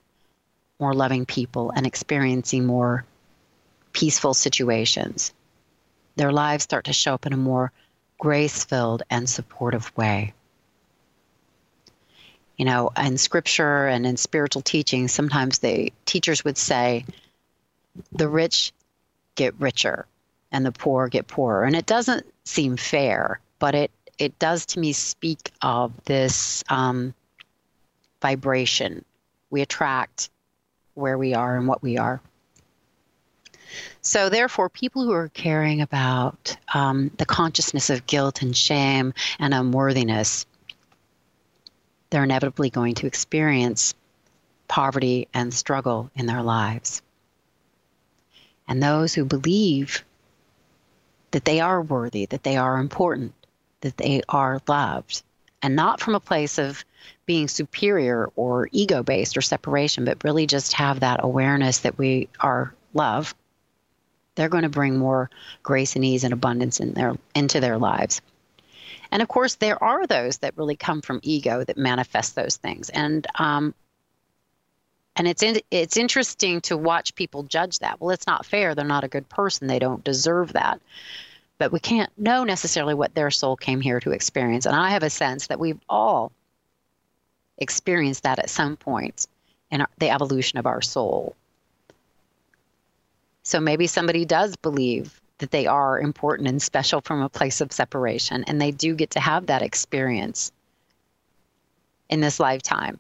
more 0.80 0.94
loving 0.94 1.26
people 1.26 1.72
and 1.72 1.88
experiencing 1.88 2.66
more 2.66 3.04
peaceful 3.94 4.34
situations. 4.36 5.34
Their 6.18 6.32
lives 6.32 6.64
start 6.64 6.86
to 6.86 6.94
show 6.94 7.14
up 7.14 7.28
in 7.28 7.34
a 7.34 7.38
more 7.38 7.72
grace 8.20 8.66
filled 8.66 9.04
and 9.10 9.30
supportive 9.30 9.96
way. 9.96 10.34
You 12.58 12.66
know, 12.66 12.90
in 12.98 13.20
scripture 13.20 13.86
and 13.86 14.06
in 14.06 14.18
spiritual 14.18 14.64
teaching, 14.64 15.08
sometimes 15.08 15.60
the 15.60 15.94
teachers 16.06 16.44
would 16.44 16.58
say, 16.58 17.06
the 18.12 18.28
rich 18.28 18.74
get 19.36 19.54
richer 19.60 20.08
and 20.52 20.66
the 20.66 20.72
poor 20.72 21.08
get 21.08 21.28
poorer. 21.28 21.64
And 21.64 21.76
it 21.76 21.86
doesn't 21.86 22.26
seem 22.46 22.78
fair, 22.78 23.40
but 23.60 23.76
it, 23.76 23.92
it 24.18 24.40
does 24.40 24.66
to 24.68 24.80
me 24.80 24.94
speak 24.94 25.52
of 25.62 25.94
this 26.06 26.64
um, 26.68 27.14
vibration. 28.24 29.06
We 29.52 29.62
attract 29.62 30.32
where 30.96 31.18
we 31.18 31.36
are 31.36 31.56
and 31.56 31.68
what 31.68 31.84
we 31.84 32.00
are. 32.00 32.22
So, 34.02 34.30
therefore, 34.30 34.70
people 34.70 35.04
who 35.04 35.12
are 35.12 35.30
caring 35.30 35.82
about 35.82 36.56
um, 36.74 37.12
the 37.18 37.26
consciousness 37.26 37.90
of 37.90 38.06
guilt 38.08 38.42
and 38.42 38.56
shame 38.56 39.14
and 39.40 39.54
unworthiness, 39.54 40.46
they're 42.10 42.24
inevitably 42.24 42.70
going 42.70 42.96
to 42.96 43.08
experience 43.08 43.94
poverty 44.68 45.28
and 45.34 45.54
struggle 45.54 46.10
in 46.16 46.26
their 46.26 46.44
lives. 46.44 47.02
And 48.68 48.82
those 48.82 49.14
who 49.14 49.26
believe 49.26 50.04
that 51.32 51.46
they 51.46 51.60
are 51.60 51.82
worthy, 51.82 52.26
that 52.28 52.44
they 52.44 52.58
are 52.58 52.78
important, 52.78 53.34
that 53.82 53.98
they 53.98 54.22
are 54.30 54.62
loved, 54.68 55.24
and 55.62 55.76
not 55.76 56.00
from 56.00 56.16
a 56.16 56.20
place 56.20 56.58
of 56.58 56.84
being 57.26 57.48
superior 57.48 58.32
or 58.36 58.70
ego 58.72 59.04
based 59.04 59.38
or 59.38 59.42
separation, 59.42 60.06
but 60.06 60.24
really 60.24 60.48
just 60.48 60.74
have 60.74 61.02
that 61.02 61.20
awareness 61.24 61.80
that 61.80 61.98
we 61.98 62.30
are 62.40 62.74
love, 62.94 63.36
they're 64.38 64.50
going 64.50 64.64
to 64.64 64.70
bring 64.70 64.98
more 64.98 65.30
grace 65.64 65.96
and 65.96 66.06
ease 66.06 66.24
and 66.24 66.34
abundance 66.34 66.80
in 66.80 66.94
their 66.94 67.16
into 67.36 67.60
their 67.60 67.78
lives. 67.78 68.22
And 69.12 69.22
of 69.22 69.28
course, 69.28 69.56
there 69.56 69.82
are 69.84 70.06
those 70.06 70.38
that 70.40 70.58
really 70.58 70.76
come 70.76 71.02
from 71.02 71.20
ego 71.24 71.64
that 71.64 71.78
manifest 71.78 72.36
those 72.36 72.56
things. 72.56 72.90
And 72.90 73.26
um, 73.36 73.74
and 75.16 75.28
it's 75.28 75.42
in, 75.42 75.60
it's 75.72 75.98
interesting 75.98 76.62
to 76.62 76.78
watch 76.78 77.16
people 77.16 77.44
judge 77.44 77.80
that. 77.80 78.00
Well, 78.00 78.12
it's 78.12 78.28
not 78.28 78.46
fair. 78.46 78.76
They're 78.76 78.86
not 78.86 79.04
a 79.04 79.10
good 79.10 79.28
person. 79.28 79.68
They 79.68 79.80
don't 79.80 80.04
deserve 80.04 80.54
that. 80.54 80.80
But 81.58 81.72
we 81.72 81.80
can't 81.80 82.12
know 82.18 82.44
necessarily 82.44 82.94
what 82.94 83.16
their 83.16 83.32
soul 83.32 83.56
came 83.56 83.82
here 83.82 84.00
to 84.02 84.12
experience. 84.12 84.68
And 84.68 84.76
I 84.76 84.92
have 84.92 85.02
a 85.02 85.10
sense 85.10 85.48
that 85.48 85.60
we've 85.60 85.80
all 85.90 86.32
experienced 87.58 88.24
that 88.24 88.38
at 88.38 88.52
some 88.52 88.78
point 88.78 89.26
in 89.72 89.82
our, 89.82 89.90
the 89.98 90.12
evolution 90.12 90.60
of 90.60 90.68
our 90.68 90.84
soul. 90.84 91.36
So 93.48 93.60
maybe 93.60 93.88
somebody 93.88 94.26
does 94.26 94.56
believe 94.58 95.22
that 95.38 95.52
they 95.52 95.68
are 95.68 96.00
important 96.00 96.50
and 96.50 96.62
special 96.62 97.02
from 97.02 97.22
a 97.22 97.30
place 97.30 97.62
of 97.62 97.72
separation, 97.72 98.44
and 98.46 98.62
they 98.62 98.72
do 98.72 98.96
get 98.96 99.12
to 99.12 99.20
have 99.20 99.46
that 99.46 99.62
experience 99.62 100.52
in 102.10 102.20
this 102.20 102.40
lifetime 102.40 103.00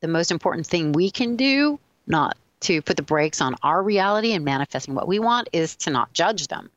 the 0.00 0.08
most 0.08 0.30
important 0.30 0.66
thing 0.66 0.92
we 0.92 1.10
can 1.10 1.36
do, 1.36 1.78
not 2.06 2.36
to 2.60 2.82
put 2.82 2.96
the 2.96 3.02
brakes 3.02 3.40
on 3.40 3.56
our 3.62 3.82
reality 3.82 4.32
and 4.32 4.44
manifesting 4.44 4.94
what 4.94 5.08
we 5.08 5.18
want, 5.18 5.48
is 5.52 5.76
to 5.76 5.90
not 5.90 6.12
judge 6.12 6.48
them, 6.48 6.70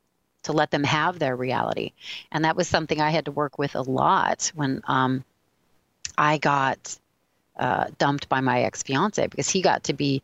to 0.43 0.53
let 0.53 0.72
them 0.72 0.84
have 0.84 1.20
their 1.20 1.36
reality. 1.36 1.91
And 2.31 2.46
that 2.46 2.55
was 2.55 2.67
something 2.67 3.00
I 3.00 3.10
had 3.10 3.25
to 3.25 3.31
work 3.31 3.58
with 3.58 3.75
a 3.75 3.81
lot 3.81 4.51
when 4.55 4.81
um, 4.88 5.24
I 6.17 6.38
got 6.38 6.98
uh, 7.60 7.88
dumped 7.98 8.29
by 8.29 8.41
my 8.41 8.62
ex 8.63 8.84
fiance 8.84 9.25
because 9.27 9.50
he 9.50 9.62
got 9.62 9.84
to 9.86 9.93
be 9.93 10.22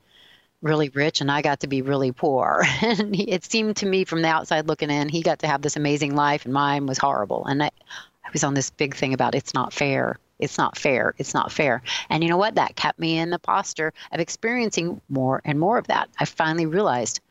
really 0.61 0.89
rich 0.89 1.21
and 1.21 1.31
I 1.31 1.41
got 1.41 1.61
to 1.61 1.67
be 1.67 1.81
really 1.81 2.11
poor. 2.11 2.63
and 2.81 3.15
it 3.15 3.45
seemed 3.45 3.77
to 3.77 3.85
me 3.85 4.05
from 4.05 4.21
the 4.21 4.27
outside 4.27 4.67
looking 4.67 4.89
in, 4.89 5.09
he 5.09 5.21
got 5.21 5.39
to 5.39 5.47
have 5.47 5.61
this 5.61 5.75
amazing 5.75 6.15
life 6.15 6.45
and 6.45 6.53
mine 6.53 6.85
was 6.85 6.97
horrible. 6.97 7.45
And 7.45 7.63
I, 7.63 7.67
I 7.67 8.29
was 8.33 8.43
on 8.43 8.53
this 8.53 8.69
big 8.69 8.95
thing 8.95 9.13
about 9.13 9.35
it's 9.35 9.53
not 9.53 9.73
fair. 9.73 10.19
It's 10.39 10.57
not 10.57 10.77
fair. 10.77 11.13
It's 11.17 11.33
not 11.33 11.51
fair. 11.51 11.81
And 12.09 12.23
you 12.23 12.29
know 12.29 12.37
what? 12.37 12.55
That 12.55 12.75
kept 12.75 12.99
me 12.99 13.17
in 13.17 13.29
the 13.29 13.39
posture 13.39 13.93
of 14.11 14.19
experiencing 14.19 15.01
more 15.09 15.41
and 15.45 15.59
more 15.59 15.77
of 15.77 15.87
that. 15.87 16.09
I 16.19 16.25
finally 16.25 16.65
realized 16.65 17.21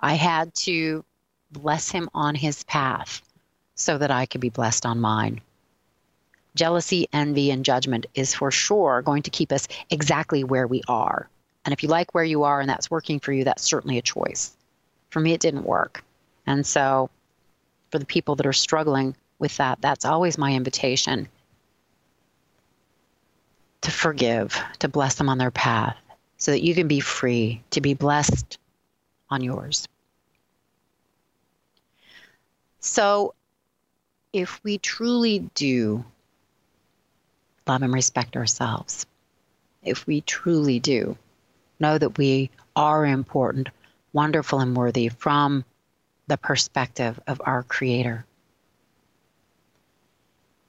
I 0.00 0.14
had 0.14 0.54
to 0.54 1.04
bless 1.52 1.90
him 1.90 2.08
on 2.14 2.34
his 2.34 2.64
path 2.64 3.22
so 3.74 3.98
that 3.98 4.10
I 4.10 4.26
could 4.26 4.40
be 4.40 4.50
blessed 4.50 4.86
on 4.86 5.00
mine. 5.00 5.40
Jealousy, 6.56 7.08
envy, 7.12 7.50
and 7.50 7.64
judgment 7.64 8.06
is 8.14 8.34
for 8.34 8.50
sure 8.50 9.02
going 9.02 9.22
to 9.22 9.30
keep 9.30 9.52
us 9.52 9.68
exactly 9.88 10.42
where 10.42 10.66
we 10.66 10.82
are. 10.88 11.28
And 11.64 11.72
if 11.72 11.82
you 11.82 11.88
like 11.88 12.14
where 12.14 12.24
you 12.24 12.44
are 12.44 12.60
and 12.60 12.68
that's 12.68 12.90
working 12.90 13.20
for 13.20 13.32
you, 13.32 13.44
that's 13.44 13.62
certainly 13.62 13.98
a 13.98 14.02
choice. 14.02 14.52
For 15.10 15.20
me, 15.20 15.32
it 15.32 15.40
didn't 15.40 15.64
work. 15.64 16.02
And 16.46 16.66
so, 16.66 17.10
for 17.90 17.98
the 17.98 18.06
people 18.06 18.36
that 18.36 18.46
are 18.46 18.52
struggling 18.52 19.14
with 19.38 19.56
that, 19.58 19.80
that's 19.80 20.04
always 20.04 20.38
my 20.38 20.52
invitation 20.54 21.28
to 23.82 23.90
forgive, 23.90 24.58
to 24.78 24.88
bless 24.88 25.16
them 25.16 25.28
on 25.28 25.38
their 25.38 25.50
path, 25.50 25.96
so 26.38 26.50
that 26.52 26.62
you 26.62 26.74
can 26.74 26.88
be 26.88 27.00
free 27.00 27.62
to 27.70 27.80
be 27.80 27.94
blessed 27.94 28.58
on 29.28 29.42
yours. 29.42 29.88
So, 32.80 33.34
if 34.32 34.60
we 34.62 34.78
truly 34.78 35.50
do 35.54 36.04
love 37.66 37.82
and 37.82 37.92
respect 37.92 38.36
ourselves, 38.36 39.06
if 39.82 40.06
we 40.06 40.20
truly 40.22 40.78
do 40.78 41.16
know 41.80 41.98
that 41.98 42.18
we 42.18 42.50
are 42.76 43.04
important, 43.06 43.68
wonderful, 44.12 44.60
and 44.60 44.76
worthy 44.76 45.08
from 45.08 45.64
the 46.26 46.36
perspective 46.36 47.18
of 47.26 47.40
our 47.44 47.62
Creator, 47.64 48.24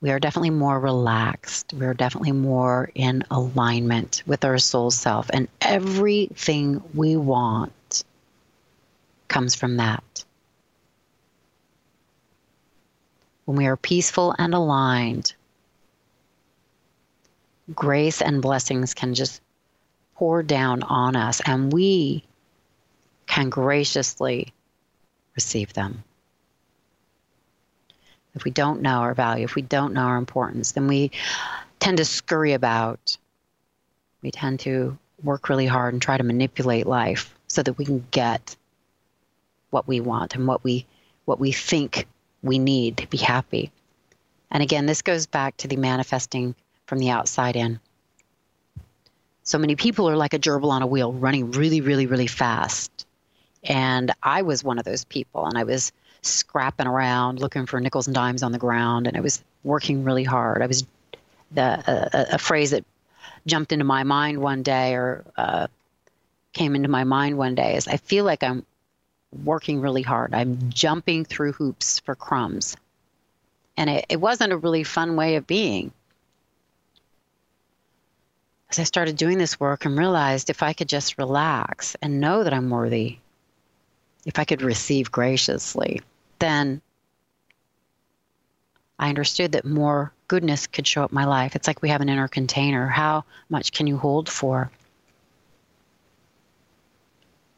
we 0.01 0.09
are 0.09 0.19
definitely 0.19 0.49
more 0.49 0.79
relaxed. 0.79 1.73
We 1.73 1.85
are 1.85 1.93
definitely 1.93 2.31
more 2.31 2.89
in 2.95 3.23
alignment 3.29 4.23
with 4.25 4.43
our 4.43 4.57
soul 4.57 4.89
self. 4.89 5.29
And 5.31 5.47
everything 5.61 6.81
we 6.95 7.15
want 7.15 8.03
comes 9.27 9.53
from 9.53 9.77
that. 9.77 10.25
When 13.45 13.57
we 13.57 13.67
are 13.67 13.77
peaceful 13.77 14.33
and 14.39 14.55
aligned, 14.55 15.35
grace 17.75 18.21
and 18.21 18.41
blessings 18.41 18.95
can 18.95 19.13
just 19.13 19.41
pour 20.21 20.43
down 20.43 20.83
on 20.83 21.15
us, 21.15 21.41
and 21.43 21.73
we 21.73 22.23
can 23.25 23.49
graciously 23.49 24.53
receive 25.35 25.73
them 25.73 26.03
if 28.35 28.43
we 28.43 28.51
don't 28.51 28.81
know 28.81 28.99
our 28.99 29.13
value, 29.13 29.43
if 29.43 29.55
we 29.55 29.61
don't 29.61 29.93
know 29.93 30.01
our 30.01 30.17
importance, 30.17 30.73
then 30.73 30.87
we 30.87 31.11
tend 31.79 31.97
to 31.97 32.05
scurry 32.05 32.53
about. 32.53 33.17
We 34.21 34.31
tend 34.31 34.59
to 34.61 34.97
work 35.23 35.49
really 35.49 35.65
hard 35.65 35.93
and 35.93 36.01
try 36.01 36.17
to 36.17 36.23
manipulate 36.23 36.85
life 36.85 37.33
so 37.47 37.63
that 37.63 37.73
we 37.73 37.85
can 37.85 38.05
get 38.11 38.55
what 39.71 39.87
we 39.87 39.99
want 39.99 40.35
and 40.35 40.47
what 40.47 40.63
we 40.63 40.85
what 41.25 41.39
we 41.39 41.51
think 41.51 42.07
we 42.43 42.59
need 42.59 42.97
to 42.97 43.07
be 43.07 43.17
happy. 43.17 43.71
And 44.49 44.61
again, 44.61 44.85
this 44.85 45.01
goes 45.01 45.25
back 45.25 45.57
to 45.57 45.67
the 45.67 45.77
manifesting 45.77 46.55
from 46.85 46.99
the 46.99 47.09
outside 47.09 47.55
in. 47.55 47.79
So 49.43 49.57
many 49.57 49.75
people 49.75 50.09
are 50.09 50.15
like 50.15 50.33
a 50.33 50.39
gerbil 50.39 50.69
on 50.69 50.81
a 50.81 50.87
wheel, 50.87 51.13
running 51.13 51.51
really, 51.51 51.81
really, 51.81 52.05
really 52.05 52.27
fast. 52.27 53.05
And 53.63 54.11
I 54.23 54.41
was 54.41 54.63
one 54.63 54.79
of 54.79 54.85
those 54.85 55.03
people, 55.05 55.45
and 55.45 55.57
I 55.57 55.63
was 55.63 55.91
scrapping 56.21 56.87
around 56.87 57.39
looking 57.39 57.65
for 57.65 57.79
nickels 57.79 58.07
and 58.07 58.15
dimes 58.15 58.43
on 58.43 58.51
the 58.51 58.57
ground, 58.59 59.07
and 59.07 59.17
I 59.17 59.21
was 59.21 59.43
working 59.63 60.03
really 60.03 60.23
hard. 60.23 60.61
I 60.61 60.67
was 60.67 60.85
the 61.51 61.83
a, 61.87 62.35
a 62.35 62.37
phrase 62.37 62.71
that 62.71 62.85
jumped 63.45 63.71
into 63.71 63.85
my 63.85 64.03
mind 64.03 64.39
one 64.39 64.63
day 64.63 64.93
or 64.95 65.23
uh, 65.37 65.67
came 66.53 66.75
into 66.75 66.87
my 66.87 67.03
mind 67.03 67.37
one 67.37 67.55
day 67.55 67.75
is 67.75 67.87
I 67.87 67.97
feel 67.97 68.25
like 68.25 68.43
I'm 68.43 68.65
working 69.43 69.81
really 69.81 70.01
hard. 70.01 70.33
I'm 70.33 70.69
jumping 70.69 71.25
through 71.25 71.53
hoops 71.53 71.99
for 71.99 72.15
crumbs. 72.15 72.75
And 73.77 73.89
it, 73.89 74.05
it 74.09 74.19
wasn't 74.19 74.53
a 74.53 74.57
really 74.57 74.83
fun 74.83 75.15
way 75.15 75.35
of 75.35 75.47
being. 75.47 75.91
As 78.71 78.79
I 78.79 78.83
started 78.83 79.17
doing 79.17 79.37
this 79.37 79.59
work 79.59 79.83
and 79.83 79.97
realized 79.97 80.49
if 80.49 80.63
I 80.63 80.71
could 80.71 80.87
just 80.87 81.17
relax 81.17 81.97
and 82.01 82.21
know 82.21 82.45
that 82.45 82.53
I'm 82.53 82.69
worthy, 82.69 83.17
if 84.25 84.39
I 84.39 84.45
could 84.45 84.61
receive 84.61 85.11
graciously, 85.11 86.01
then 86.39 86.81
I 88.97 89.09
understood 89.09 89.51
that 89.51 89.65
more 89.65 90.13
goodness 90.29 90.67
could 90.67 90.87
show 90.87 91.03
up 91.03 91.11
my 91.11 91.25
life. 91.25 91.57
It's 91.57 91.67
like 91.67 91.81
we 91.81 91.89
have 91.89 91.99
an 91.99 92.07
inner 92.07 92.29
container. 92.29 92.87
How 92.87 93.25
much 93.49 93.73
can 93.73 93.87
you 93.87 93.97
hold 93.97 94.29
for? 94.29 94.71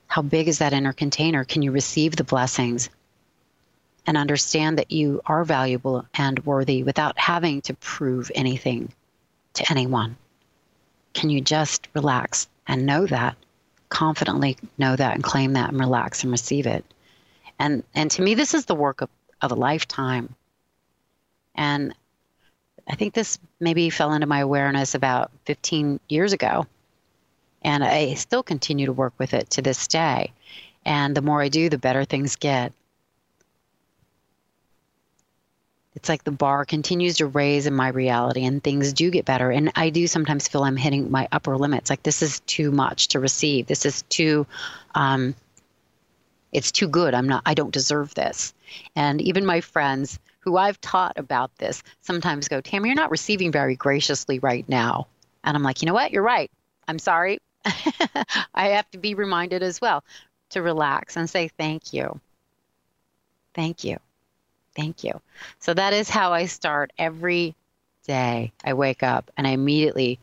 How 0.07 0.23
big 0.23 0.47
is 0.47 0.59
that 0.59 0.73
inner 0.73 0.93
container? 0.93 1.43
Can 1.43 1.61
you 1.61 1.71
receive 1.71 2.15
the 2.15 2.23
blessings 2.23 2.89
and 4.07 4.17
understand 4.17 4.79
that 4.79 4.91
you 4.91 5.21
are 5.27 5.45
valuable 5.45 6.07
and 6.15 6.43
worthy 6.43 6.81
without 6.81 7.19
having 7.19 7.61
to 7.63 7.75
prove 7.75 8.31
anything 8.33 8.91
to 9.53 9.69
anyone? 9.69 10.17
Can 11.13 11.29
you 11.29 11.41
just 11.41 11.87
relax 11.93 12.47
and 12.67 12.85
know 12.85 13.05
that, 13.05 13.35
confidently 13.89 14.57
know 14.77 14.95
that, 14.95 15.15
and 15.15 15.23
claim 15.23 15.53
that, 15.53 15.69
and 15.69 15.79
relax 15.79 16.23
and 16.23 16.31
receive 16.31 16.65
it? 16.65 16.85
And 17.59 17.83
and 17.93 18.09
to 18.11 18.21
me, 18.21 18.33
this 18.33 18.53
is 18.53 18.65
the 18.65 18.75
work 18.75 19.01
of, 19.01 19.09
of 19.41 19.51
a 19.51 19.55
lifetime. 19.55 20.35
And 21.55 21.93
I 22.87 22.95
think 22.95 23.13
this 23.13 23.39
maybe 23.59 23.89
fell 23.89 24.13
into 24.13 24.27
my 24.27 24.39
awareness 24.39 24.95
about 24.95 25.31
15 25.45 25.99
years 26.09 26.33
ago. 26.33 26.65
And 27.63 27.83
I 27.83 28.15
still 28.15 28.43
continue 28.43 28.87
to 28.87 28.93
work 28.93 29.13
with 29.17 29.33
it 29.33 29.51
to 29.51 29.61
this 29.61 29.87
day. 29.87 30.33
And 30.85 31.15
the 31.15 31.21
more 31.21 31.41
I 31.41 31.47
do, 31.47 31.69
the 31.69 31.77
better 31.77 32.03
things 32.03 32.35
get. 32.35 32.73
It's 35.95 36.09
like 36.09 36.23
the 36.23 36.31
bar 36.31 36.65
continues 36.65 37.17
to 37.17 37.27
raise 37.27 37.67
in 37.67 37.73
my 37.73 37.89
reality 37.89 38.45
and 38.45 38.63
things 38.63 38.93
do 38.93 39.11
get 39.11 39.25
better. 39.25 39.51
And 39.51 39.71
I 39.75 39.89
do 39.89 40.07
sometimes 40.07 40.47
feel 40.47 40.63
I'm 40.63 40.77
hitting 40.77 41.11
my 41.11 41.27
upper 41.31 41.55
limits. 41.57 41.89
Like 41.89 42.03
this 42.03 42.21
is 42.21 42.39
too 42.41 42.71
much 42.71 43.09
to 43.09 43.19
receive. 43.19 43.67
This 43.67 43.85
is 43.85 44.01
too 44.09 44.47
um, 44.95 45.35
it's 46.53 46.71
too 46.71 46.87
good. 46.87 47.13
I'm 47.13 47.27
not, 47.27 47.41
I 47.45 47.55
don't 47.55 47.73
deserve 47.73 48.13
this. 48.13 48.53
And 48.95 49.19
even 49.21 49.45
my 49.45 49.61
friends 49.61 50.19
who 50.39 50.55
I've 50.55 50.79
taught 50.79 51.17
about 51.17 51.55
this 51.57 51.83
sometimes 52.01 52.47
go, 52.47 52.61
Tammi, 52.61 52.89
you're 52.89 52.95
not 52.95 53.11
receiving 53.11 53.51
very 53.51 53.75
graciously 53.75 54.39
right 54.39 54.67
now. 54.69 55.07
And 55.43 55.57
I'm 55.57 55.63
like, 55.63 55.81
you 55.81 55.87
know 55.87 55.93
what? 55.93 56.11
You're 56.11 56.23
right. 56.23 56.51
I'm 56.87 56.99
sorry. 56.99 57.39
I 57.65 58.69
have 58.69 58.89
to 58.91 58.97
be 58.97 59.15
reminded 59.15 59.63
as 59.63 59.81
well 59.81 60.03
to 60.51 60.61
relax 60.61 61.17
and 61.17 61.29
say 61.29 61.49
thank 61.57 61.93
you. 61.93 62.19
Thank 63.53 63.83
you. 63.83 63.97
Thank 64.75 65.03
you. 65.03 65.21
So 65.59 65.73
that 65.73 65.93
is 65.93 66.09
how 66.09 66.33
I 66.33 66.45
start 66.45 66.91
every 66.97 67.55
day 68.07 68.51
I 68.63 68.73
wake 68.73 69.03
up 69.03 69.31
and 69.37 69.47
I 69.47 69.51
immediately 69.51 70.19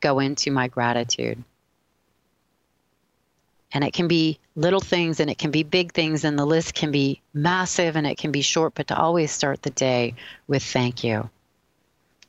go 0.00 0.20
into 0.20 0.50
my 0.50 0.68
gratitude. 0.68 1.42
And 3.72 3.82
it 3.82 3.92
can 3.92 4.06
be 4.06 4.38
little 4.54 4.80
things 4.80 5.18
and 5.18 5.28
it 5.28 5.38
can 5.38 5.50
be 5.50 5.64
big 5.64 5.92
things, 5.92 6.22
and 6.22 6.38
the 6.38 6.44
list 6.46 6.74
can 6.74 6.92
be 6.92 7.20
massive 7.32 7.96
and 7.96 8.06
it 8.06 8.18
can 8.18 8.30
be 8.30 8.42
short, 8.42 8.74
but 8.74 8.86
to 8.88 8.96
always 8.96 9.32
start 9.32 9.62
the 9.62 9.70
day 9.70 10.14
with 10.46 10.62
thank 10.62 11.02
you. 11.02 11.28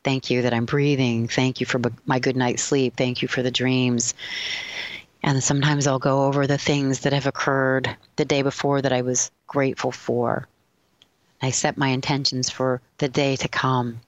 Thank 0.04 0.32
you 0.32 0.42
that 0.42 0.54
I'm 0.54 0.66
breathing. 0.66 1.28
Thank 1.28 1.60
you 1.60 1.68
for 1.68 1.80
my 2.06 2.20
good 2.20 2.36
night's 2.36 2.64
sleep. 2.64 2.96
Thank 2.96 3.22
you 3.22 3.28
for 3.28 3.44
the 3.44 3.52
dreams. 3.52 4.16
And 5.22 5.44
sometimes 5.44 5.88
I'll 5.88 6.00
go 6.00 6.26
over 6.26 6.48
the 6.48 6.58
things 6.58 7.02
that 7.02 7.14
have 7.14 7.28
occurred 7.28 7.96
the 8.16 8.26
day 8.26 8.42
before 8.42 8.82
that 8.82 8.94
I 8.94 9.02
was 9.02 9.32
grateful 9.48 9.92
for. 9.92 10.48
I 11.46 11.52
set 11.52 11.78
my 11.78 11.90
intentions 11.90 12.50
for 12.50 12.82
the 12.98 13.08
day 13.08 13.36
to 13.36 13.48
come. 13.48 14.02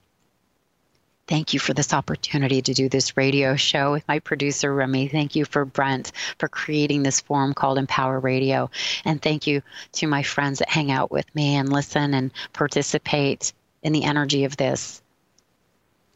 Thank 1.28 1.54
you 1.54 1.60
for 1.60 1.72
this 1.72 1.94
opportunity 1.94 2.62
to 2.62 2.74
do 2.74 2.88
this 2.88 3.16
radio 3.16 3.54
show 3.54 3.92
with 3.92 4.08
my 4.08 4.18
producer, 4.18 4.74
Remy. 4.74 5.06
Thank 5.06 5.36
you 5.36 5.44
for 5.44 5.64
Brent 5.64 6.10
for 6.40 6.48
creating 6.48 7.04
this 7.04 7.20
forum 7.20 7.54
called 7.54 7.78
Empower 7.78 8.18
Radio. 8.18 8.70
And 9.04 9.22
thank 9.22 9.46
you 9.46 9.62
to 9.92 10.08
my 10.08 10.24
friends 10.24 10.58
that 10.58 10.68
hang 10.68 10.90
out 10.90 11.12
with 11.12 11.32
me 11.32 11.54
and 11.54 11.72
listen 11.72 12.12
and 12.12 12.32
participate 12.52 13.52
in 13.84 13.92
the 13.92 14.02
energy 14.02 14.42
of 14.42 14.56
this. 14.56 15.00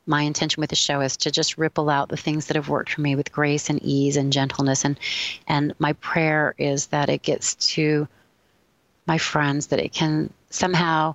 My 0.04 0.22
intention 0.22 0.60
with 0.60 0.70
the 0.70 0.76
show 0.76 1.02
is 1.02 1.16
to 1.18 1.30
just 1.30 1.56
ripple 1.56 1.88
out 1.88 2.08
the 2.08 2.16
things 2.16 2.46
that 2.46 2.56
have 2.56 2.68
worked 2.68 2.94
for 2.94 3.00
me 3.00 3.14
with 3.14 3.30
grace 3.30 3.70
and 3.70 3.80
ease 3.80 4.16
and 4.16 4.32
gentleness. 4.32 4.84
And, 4.84 4.98
and 5.46 5.72
my 5.78 5.92
prayer 5.92 6.56
is 6.58 6.88
that 6.88 7.08
it 7.08 7.22
gets 7.22 7.54
to 7.74 8.08
my 9.06 9.18
friends, 9.18 9.68
that 9.68 9.80
it 9.80 9.92
can 9.92 10.32
somehow 10.50 11.14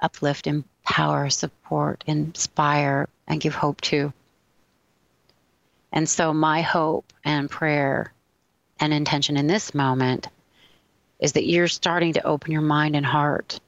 uplift, 0.00 0.46
empower, 0.46 1.30
support, 1.30 2.02
inspire, 2.06 3.08
and 3.26 3.40
give 3.40 3.54
hope 3.54 3.80
to. 3.82 4.12
And 5.92 6.08
so, 6.08 6.32
my 6.32 6.60
hope 6.60 7.12
and 7.24 7.50
prayer 7.50 8.12
and 8.80 8.92
intention 8.92 9.36
in 9.36 9.46
this 9.46 9.74
moment 9.74 10.28
is 11.18 11.32
that 11.32 11.46
you're 11.46 11.68
starting 11.68 12.12
to 12.12 12.26
open 12.26 12.52
your 12.52 12.62
mind 12.62 12.94
and 12.94 13.04
heart 13.04 13.58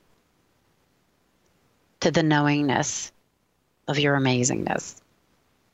to 2.00 2.11
the 2.11 2.22
knowingness 2.22 3.12
of 3.88 3.98
your 3.98 4.16
amazingness. 4.16 5.00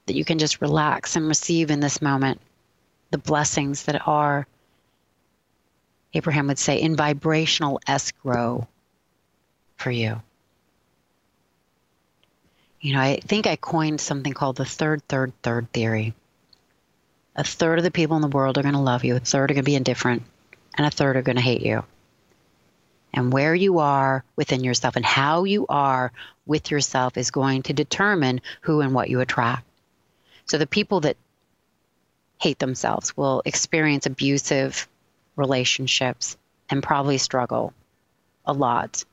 That 0.07 0.17
you 0.17 0.25
can 0.25 0.39
just 0.39 0.61
relax 0.61 1.17
and 1.17 1.27
receive 1.27 1.71
in 1.71 1.81
this 1.81 2.01
moment 2.01 2.41
the 3.11 3.19
blessings 3.19 3.85
that 3.85 4.07
are, 4.07 4.47
Abraham 6.17 6.47
would 6.47 6.59
say, 6.59 6.81
in 6.81 6.97
vibrational 6.97 7.79
escrow 7.87 8.67
for 9.77 9.91
you. 9.91 10.23
You 12.81 12.95
know, 12.95 13.01
I 13.01 13.21
think 13.21 13.47
I 13.47 13.57
coined 13.57 14.01
something 14.01 14.33
called 14.33 14.57
the 14.57 14.65
third, 14.65 15.07
third, 15.09 15.33
third 15.43 15.71
theory. 15.73 16.15
A 17.35 17.45
third 17.45 17.79
of 17.79 17.85
the 17.85 17.91
people 17.91 18.17
in 18.17 18.23
the 18.23 18.29
world 18.29 18.57
are 18.57 18.63
going 18.63 18.75
to 18.75 18.81
love 18.81 19.05
you, 19.05 19.17
a 19.17 19.21
third 19.21 19.51
are 19.51 19.55
going 19.55 19.65
to 19.65 19.71
be 19.71 19.75
indifferent, 19.75 20.23
and 20.77 20.87
a 20.87 20.91
third 20.91 21.17
are 21.17 21.23
going 21.23 21.37
to 21.37 21.43
hate 21.43 21.63
you. 21.63 21.85
And 23.13 23.31
where 23.33 23.55
you 23.55 23.81
are 23.81 24.25
within 24.37 24.65
yourself 24.65 24.97
and 24.97 25.05
how 25.05 25.45
you 25.45 25.67
are 25.69 26.13
with 26.47 26.71
yourself 26.71 27.19
is 27.19 27.31
going 27.31 27.63
to 27.65 27.73
determine 27.75 28.41
who 28.63 28.81
and 28.81 28.95
what 28.95 29.11
you 29.11 29.21
attract. 29.21 29.65
So 30.47 30.57
the 30.57 30.67
people 30.67 31.01
that 31.01 31.17
hate 32.41 32.59
themselves 32.59 33.17
will 33.17 33.43
experience 33.45 34.07
abusive 34.07 34.89
relationships 35.37 36.37
and 36.69 36.83
probably 36.83 37.19
struggle 37.19 37.73
a 38.45 38.53
lot 38.53 39.05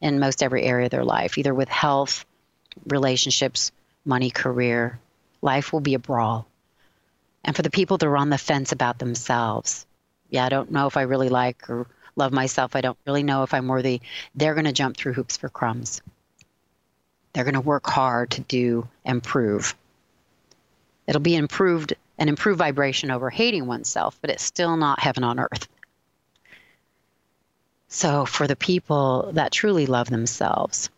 in 0.00 0.18
most 0.18 0.42
every 0.42 0.62
area 0.62 0.86
of 0.86 0.90
their 0.90 1.04
life, 1.04 1.38
either 1.38 1.54
with 1.54 1.68
health, 1.68 2.24
relationships, 2.86 3.72
money, 4.04 4.30
career. 4.30 4.98
Life 5.42 5.72
will 5.72 5.80
be 5.80 5.94
a 5.94 5.98
brawl. 5.98 6.46
And 7.44 7.54
for 7.54 7.62
the 7.62 7.70
people 7.70 7.98
that 7.98 8.06
are 8.06 8.16
on 8.16 8.30
the 8.30 8.38
fence 8.38 8.72
about 8.72 8.98
themselves, 8.98 9.86
yeah, 10.30 10.46
I 10.46 10.48
don't 10.48 10.70
know 10.70 10.86
if 10.86 10.96
I 10.96 11.02
really 11.02 11.28
like 11.28 11.68
or 11.68 11.86
love 12.16 12.32
myself. 12.32 12.74
I 12.76 12.80
don't 12.80 12.98
really 13.06 13.22
know 13.22 13.42
if 13.42 13.52
I'm 13.52 13.68
worthy. 13.68 14.00
They're 14.34 14.54
going 14.54 14.64
to 14.64 14.72
jump 14.72 14.96
through 14.96 15.14
hoops 15.14 15.36
for 15.36 15.48
crumbs. 15.48 16.00
They're 17.32 17.44
going 17.44 17.54
to 17.54 17.60
work 17.60 17.86
hard 17.86 18.30
to 18.32 18.40
do 18.40 18.88
and 19.04 19.22
prove. 19.22 19.74
It'll 21.06 21.20
be 21.20 21.36
improved 21.36 21.94
an 22.18 22.28
improve 22.28 22.58
vibration 22.58 23.10
over 23.10 23.30
hating 23.30 23.66
oneself, 23.66 24.18
but 24.20 24.30
it's 24.30 24.42
still 24.42 24.76
not 24.76 25.00
heaven 25.00 25.24
on 25.24 25.40
earth. 25.40 25.68
So, 27.88 28.24
for 28.24 28.46
the 28.46 28.56
people 28.56 29.30
that 29.34 29.52
truly 29.52 29.86
love 29.86 30.10
themselves, 30.10 30.90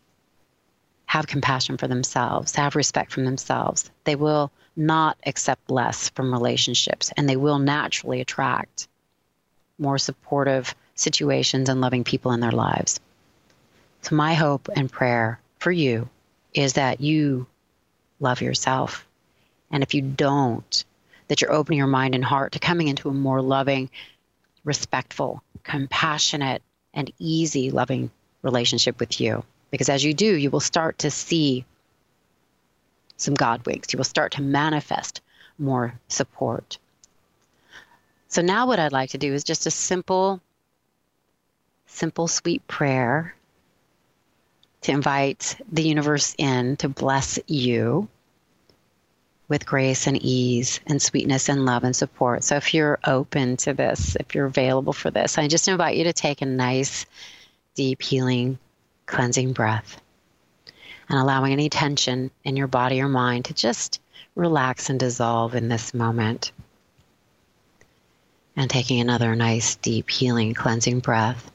have 1.07 1.27
compassion 1.27 1.77
for 1.77 1.89
themselves, 1.89 2.57
have 2.57 2.75
respect 2.75 3.13
for 3.13 3.23
themselves, 3.23 3.91
they 4.05 4.17
will 4.17 4.51
not 4.77 5.17
accept 5.25 5.71
less 5.71 6.09
from 6.11 6.33
relationships 6.33 7.13
and 7.17 7.29
they 7.29 7.37
will 7.37 7.59
naturally 7.59 8.21
attract 8.21 8.89
more 9.79 9.99
supportive 9.99 10.75
situations 10.95 11.69
and 11.69 11.81
loving 11.81 12.05
people 12.05 12.33
in 12.33 12.41
their 12.41 12.53
lives. 12.53 13.01
So, 14.03 14.15
my 14.15 14.35
hope 14.35 14.69
and 14.75 14.91
prayer 14.91 15.41
for 15.59 15.73
you 15.73 16.09
is 16.55 16.75
that 16.75 17.01
you 17.01 17.47
love 18.21 18.41
yourself. 18.41 19.07
And 19.71 19.83
if 19.83 19.95
you 19.95 20.03
don't, 20.03 20.85
that 21.29 21.41
you're 21.41 21.53
opening 21.53 21.79
your 21.79 21.87
mind 21.87 22.15
and 22.15 22.25
heart 22.25 22.53
to 22.53 22.59
coming 22.59 22.89
into 22.89 23.09
a 23.09 23.15
more 23.15 23.43
loving, 23.43 23.91
respectful, 24.65 25.43
compassionate, 25.63 26.63
and 26.95 27.13
easy 27.19 27.71
loving 27.71 28.11
relationship 28.43 28.99
with 29.01 29.21
you. 29.21 29.45
Because 29.71 29.89
as 29.89 30.05
you 30.05 30.15
do, 30.15 30.37
you 30.37 30.51
will 30.51 30.61
start 30.61 30.99
to 30.99 31.11
see 31.11 31.65
some 33.17 33.35
God 33.35 33.65
winks. 33.67 33.93
You 33.93 33.97
will 33.97 34.05
start 34.05 34.33
to 34.33 34.43
manifest 34.43 35.21
more 35.59 35.99
support. 36.09 36.79
So 38.29 38.43
now 38.43 38.67
what 38.67 38.79
I'd 38.79 38.93
like 38.93 39.11
to 39.11 39.19
do 39.19 39.33
is 39.33 39.45
just 39.45 39.67
a 39.67 39.71
simple, 39.71 40.41
simple, 41.87 42.29
sweet 42.29 42.67
prayer 42.67 43.35
to 44.83 44.93
invite 44.93 45.57
the 45.71 45.83
universe 45.83 46.35
in 46.39 46.77
to 46.77 46.89
bless 46.89 47.39
you 47.47 48.09
with 49.49 49.67
grace 49.67 50.07
and 50.07 50.21
ease 50.23 50.81
and 50.87 51.01
sweetness 51.01 51.49
and 51.49 51.65
love 51.65 51.85
and 51.85 51.95
support. 51.95 52.43
So 52.43 52.57
if 52.57 52.75
you're 52.75 52.99
open 53.05 53.57
to 53.59 53.75
this, 53.75 54.17
if 54.19 54.35
you're 54.35 54.47
available 54.47 54.93
for 54.93 55.11
this, 55.11 55.39
I 55.39 55.47
just 55.47 55.69
invite 55.69 55.97
you 55.97 56.05
to 56.05 56.13
take 56.13 56.43
a 56.43 56.47
nice, 56.47 57.07
deep, 57.75 58.03
healing, 58.03 58.59
cleansing 59.07 59.53
breath 59.53 60.01
and 61.09 61.19
allowing 61.19 61.53
any 61.53 61.69
tension 61.69 62.31
in 62.45 62.57
your 62.57 62.67
body 62.67 63.01
or 63.01 63.09
mind 63.09 63.45
to 63.47 63.55
just 63.55 64.01
relax 64.35 64.91
and 64.91 64.99
dissolve 64.99 65.55
in 65.55 65.69
this 65.69 65.95
moment. 65.95 66.53
And 68.57 68.71
taking 68.71 69.01
another 69.01 69.37
nice, 69.37 69.77
deep, 69.77 70.09
healing, 70.09 70.55
cleansing 70.55 71.01
breath. 71.01 71.51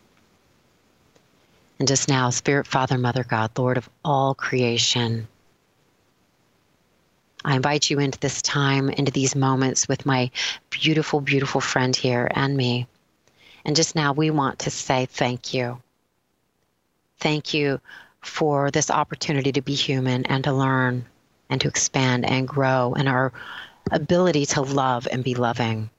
And 1.80 1.88
just 1.88 2.08
now, 2.08 2.30
Spirit, 2.30 2.68
Father, 2.68 2.98
Mother, 2.98 3.24
God, 3.24 3.58
Lord 3.58 3.78
of 3.78 3.90
all 4.06 4.36
creation, 4.36 5.28
I 7.44 7.56
invite 7.56 7.90
you 7.90 8.00
into 8.00 8.20
this 8.20 8.42
time, 8.42 8.90
into 8.90 9.12
these 9.12 9.36
moments 9.36 9.88
with 9.88 10.06
my 10.06 10.30
beautiful, 10.70 11.22
beautiful 11.22 11.62
friend 11.62 11.96
here 11.96 12.30
and 12.32 12.56
me. 12.56 12.88
And 13.66 13.76
just 13.76 13.96
now, 13.96 14.14
we 14.14 14.30
want 14.30 14.60
to 14.60 14.72
say 14.72 15.06
thank 15.06 15.54
you. 15.54 15.82
Thank 17.20 17.54
you 17.54 17.80
for 18.22 18.72
this 18.72 18.92
opportunity 18.92 19.52
to 19.52 19.62
be 19.62 19.74
human 19.74 20.26
and 20.26 20.44
to 20.44 20.54
learn 20.54 21.06
and 21.50 21.60
to 21.62 21.68
expand 21.68 22.26
and 22.26 22.48
grow 22.48 22.94
and 22.94 23.08
our 23.10 23.34
ability 23.92 24.46
to 24.48 24.62
love 24.62 25.08
and 25.12 25.24
be 25.24 25.36
loving. 25.36 25.90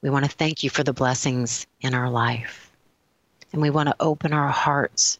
We 0.00 0.10
want 0.10 0.24
to 0.24 0.30
thank 0.30 0.62
you 0.62 0.70
for 0.70 0.84
the 0.84 0.92
blessings 0.92 1.66
in 1.80 1.94
our 1.94 2.08
life. 2.08 2.70
And 3.52 3.62
we 3.62 3.70
want 3.70 3.88
to 3.88 3.96
open 3.98 4.32
our 4.32 4.48
hearts 4.48 5.18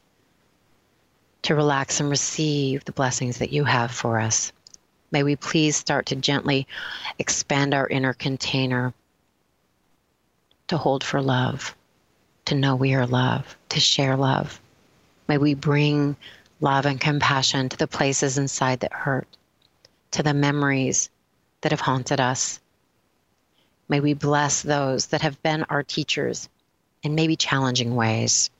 to 1.43 1.55
relax 1.55 2.01
and 2.01 2.11
receive 2.11 2.85
the 2.85 2.93
blessings 2.93 3.39
that 3.39 3.53
you 3.53 3.65
have 3.65 3.91
for 3.91 4.21
us. 4.21 4.53
May 5.11 5.23
we 5.23 5.37
please 5.37 5.77
start 5.77 6.07
to 6.07 6.17
gently 6.17 6.67
expand 7.19 7.75
our 7.75 7.89
inner 7.89 8.13
container 8.13 8.93
to 10.69 10.77
hold 10.77 11.03
for 11.03 11.23
love, 11.23 11.75
to 12.45 12.55
know 12.55 12.77
we 12.77 12.95
are 12.95 13.07
love, 13.07 13.57
to 13.71 13.81
share 13.81 14.17
love. 14.17 14.61
May 15.27 15.39
we 15.39 15.55
bring 15.55 16.17
love 16.61 16.85
and 16.85 17.01
compassion 17.01 17.69
to 17.71 17.77
the 17.77 17.87
places 17.87 18.37
inside 18.37 18.81
that 18.81 18.93
hurt, 18.93 19.29
to 20.11 20.23
the 20.23 20.35
memories 20.35 21.09
that 21.63 21.73
have 21.73 21.81
haunted 21.81 22.21
us. 22.21 22.61
May 23.89 24.01
we 24.01 24.13
bless 24.13 24.63
those 24.63 25.07
that 25.07 25.23
have 25.23 25.43
been 25.43 25.65
our 25.65 25.83
teachers 25.83 26.49
in 27.03 27.15
maybe 27.15 27.37
challenging 27.37 27.95
ways. 27.95 28.51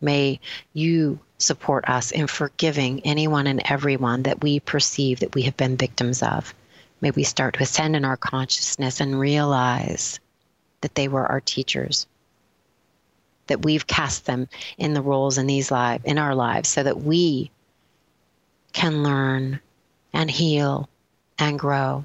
May 0.00 0.40
you 0.72 1.18
support 1.38 1.88
us 1.88 2.10
in 2.10 2.26
forgiving 2.26 3.00
anyone 3.04 3.46
and 3.46 3.62
everyone 3.64 4.22
that 4.22 4.42
we 4.42 4.60
perceive 4.60 5.20
that 5.20 5.34
we 5.34 5.42
have 5.42 5.56
been 5.56 5.76
victims 5.76 6.22
of. 6.22 6.54
May 7.00 7.10
we 7.10 7.24
start 7.24 7.54
to 7.54 7.62
ascend 7.62 7.94
in 7.94 8.04
our 8.04 8.16
consciousness 8.16 9.00
and 9.00 9.20
realize 9.20 10.18
that 10.80 10.94
they 10.94 11.08
were 11.08 11.26
our 11.26 11.40
teachers, 11.40 12.06
that 13.48 13.64
we've 13.64 13.86
cast 13.86 14.24
them 14.24 14.48
in 14.78 14.94
the 14.94 15.02
roles 15.02 15.38
in 15.38 15.46
these 15.46 15.70
lives 15.70 16.04
in 16.04 16.18
our 16.18 16.34
lives 16.34 16.68
so 16.68 16.82
that 16.82 17.02
we 17.02 17.50
can 18.72 19.02
learn 19.02 19.60
and 20.12 20.30
heal 20.30 20.88
and 21.38 21.58
grow. 21.58 22.04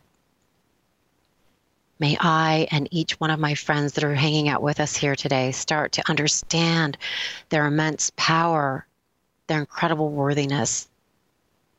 May 2.00 2.18
I 2.20 2.68
and 2.72 2.88
each 2.92 3.20
one 3.20 3.30
of 3.30 3.40
my 3.40 3.54
friends 3.54 3.94
that 3.94 4.04
are 4.04 4.16
hanging 4.16 4.50
out 4.50 4.64
with 4.64 4.80
us 4.80 4.96
here 4.96 5.16
today 5.16 5.52
start 5.52 5.92
to 5.94 6.10
understand 6.10 6.98
their 7.50 7.68
immense 7.68 8.12
power, 8.16 8.88
their 9.52 9.60
incredible 9.60 10.10
worthiness, 10.10 10.88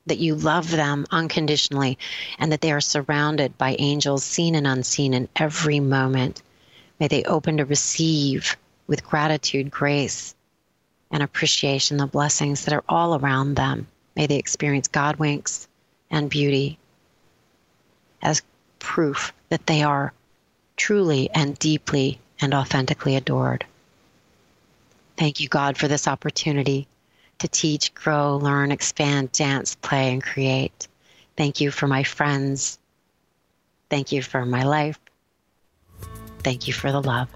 that 0.04 0.18
you 0.18 0.35
love 0.35 0.70
them 0.70 1.06
unconditionally, 1.11 1.96
and 2.38 2.52
that 2.52 2.61
they 2.61 2.70
are 2.70 2.82
surrounded 2.82 3.56
by 3.56 3.76
angels 3.78 4.22
seen 4.22 4.54
and 4.54 4.66
unseen 4.66 5.14
in 5.14 5.26
every 5.37 5.80
moment. 5.80 6.42
May 7.00 7.08
they 7.08 7.24
open 7.24 7.56
to 7.56 7.64
receive 7.64 8.58
with 8.87 9.06
gratitude, 9.06 9.70
grace, 9.70 10.35
and 11.11 11.22
appreciation 11.22 11.96
the 11.96 12.06
blessings 12.06 12.66
that 12.66 12.74
are 12.74 12.85
all 12.90 13.18
around 13.18 13.54
them. 13.54 13.87
May 14.16 14.26
they 14.26 14.37
experience 14.37 14.88
God 14.88 15.16
winks 15.16 15.66
and 16.11 16.28
beauty 16.28 16.78
as 18.20 18.42
proof 18.80 19.32
that 19.48 19.66
they 19.66 19.82
are 19.82 20.12
truly 20.76 21.30
and 21.30 21.58
deeply 21.58 22.20
and 22.38 22.52
authentically 22.52 23.16
adored. 23.16 23.64
Thank 25.16 25.40
you, 25.40 25.48
God, 25.48 25.78
for 25.78 25.88
this 25.88 26.06
opportunity 26.06 26.87
to 27.42 27.48
teach, 27.48 27.92
grow, 27.94 28.37
learn, 28.37 28.70
expand, 28.70 29.33
dance, 29.33 29.74
play, 29.74 30.12
and 30.12 30.22
create. 30.22 30.88
Thank 31.37 31.61
you 31.61 31.70
for 31.70 31.88
my 31.88 32.05
friends. 32.05 32.78
Thank 33.90 34.12
you 34.12 34.22
for 34.22 34.46
my 34.46 34.62
life. 34.62 34.98
Thank 36.44 36.66
you 36.66 36.72
for 36.72 36.92
the 36.92 37.02
love. 37.02 37.28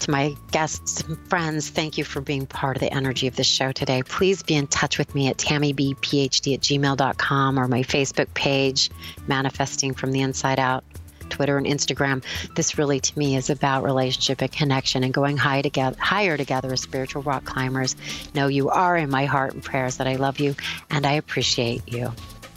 To 0.00 0.10
my 0.10 0.34
guests 0.50 1.02
and 1.02 1.16
friends, 1.28 1.68
thank 1.68 1.96
you 1.96 2.04
for 2.04 2.20
being 2.20 2.46
part 2.46 2.76
of 2.76 2.80
the 2.80 2.92
energy 2.92 3.26
of 3.28 3.36
the 3.36 3.44
show 3.44 3.70
today. 3.70 4.02
Please 4.02 4.42
be 4.42 4.56
in 4.56 4.66
touch 4.66 4.98
with 4.98 5.14
me 5.14 5.28
at 5.28 5.36
tammybphd 5.36 6.54
at 6.54 6.60
gmail.com 6.60 7.58
or 7.58 7.68
my 7.68 7.82
Facebook 7.82 8.32
page, 8.34 8.90
Manifesting 9.28 9.94
from 9.94 10.10
the 10.10 10.22
Inside 10.22 10.58
Out. 10.58 10.84
Twitter 11.30 11.58
and 11.58 11.66
Instagram. 11.66 12.22
This 12.54 12.78
really, 12.78 13.00
to 13.00 13.18
me, 13.18 13.36
is 13.36 13.50
about 13.50 13.84
relationship 13.84 14.42
and 14.42 14.52
connection 14.52 15.04
and 15.04 15.12
going 15.12 15.36
high 15.36 15.62
together, 15.62 15.96
higher 15.98 16.36
together 16.36 16.72
as 16.72 16.80
spiritual 16.80 17.22
rock 17.22 17.44
climbers. 17.44 17.96
Know 18.34 18.48
you 18.48 18.70
are 18.70 18.96
in 18.96 19.10
my 19.10 19.24
heart 19.24 19.54
and 19.54 19.62
prayers 19.62 19.98
that 19.98 20.06
I 20.06 20.16
love 20.16 20.40
you 20.40 20.54
and 20.90 21.06
I 21.06 21.12
appreciate 21.12 21.82
you. 21.86 22.12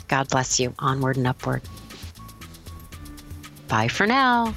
God 0.08 0.30
bless 0.30 0.60
you. 0.60 0.74
Onward 0.80 1.18
and 1.18 1.28
upward. 1.28 1.62
Bye 3.68 3.88
for 3.88 4.06
now. 4.06 4.54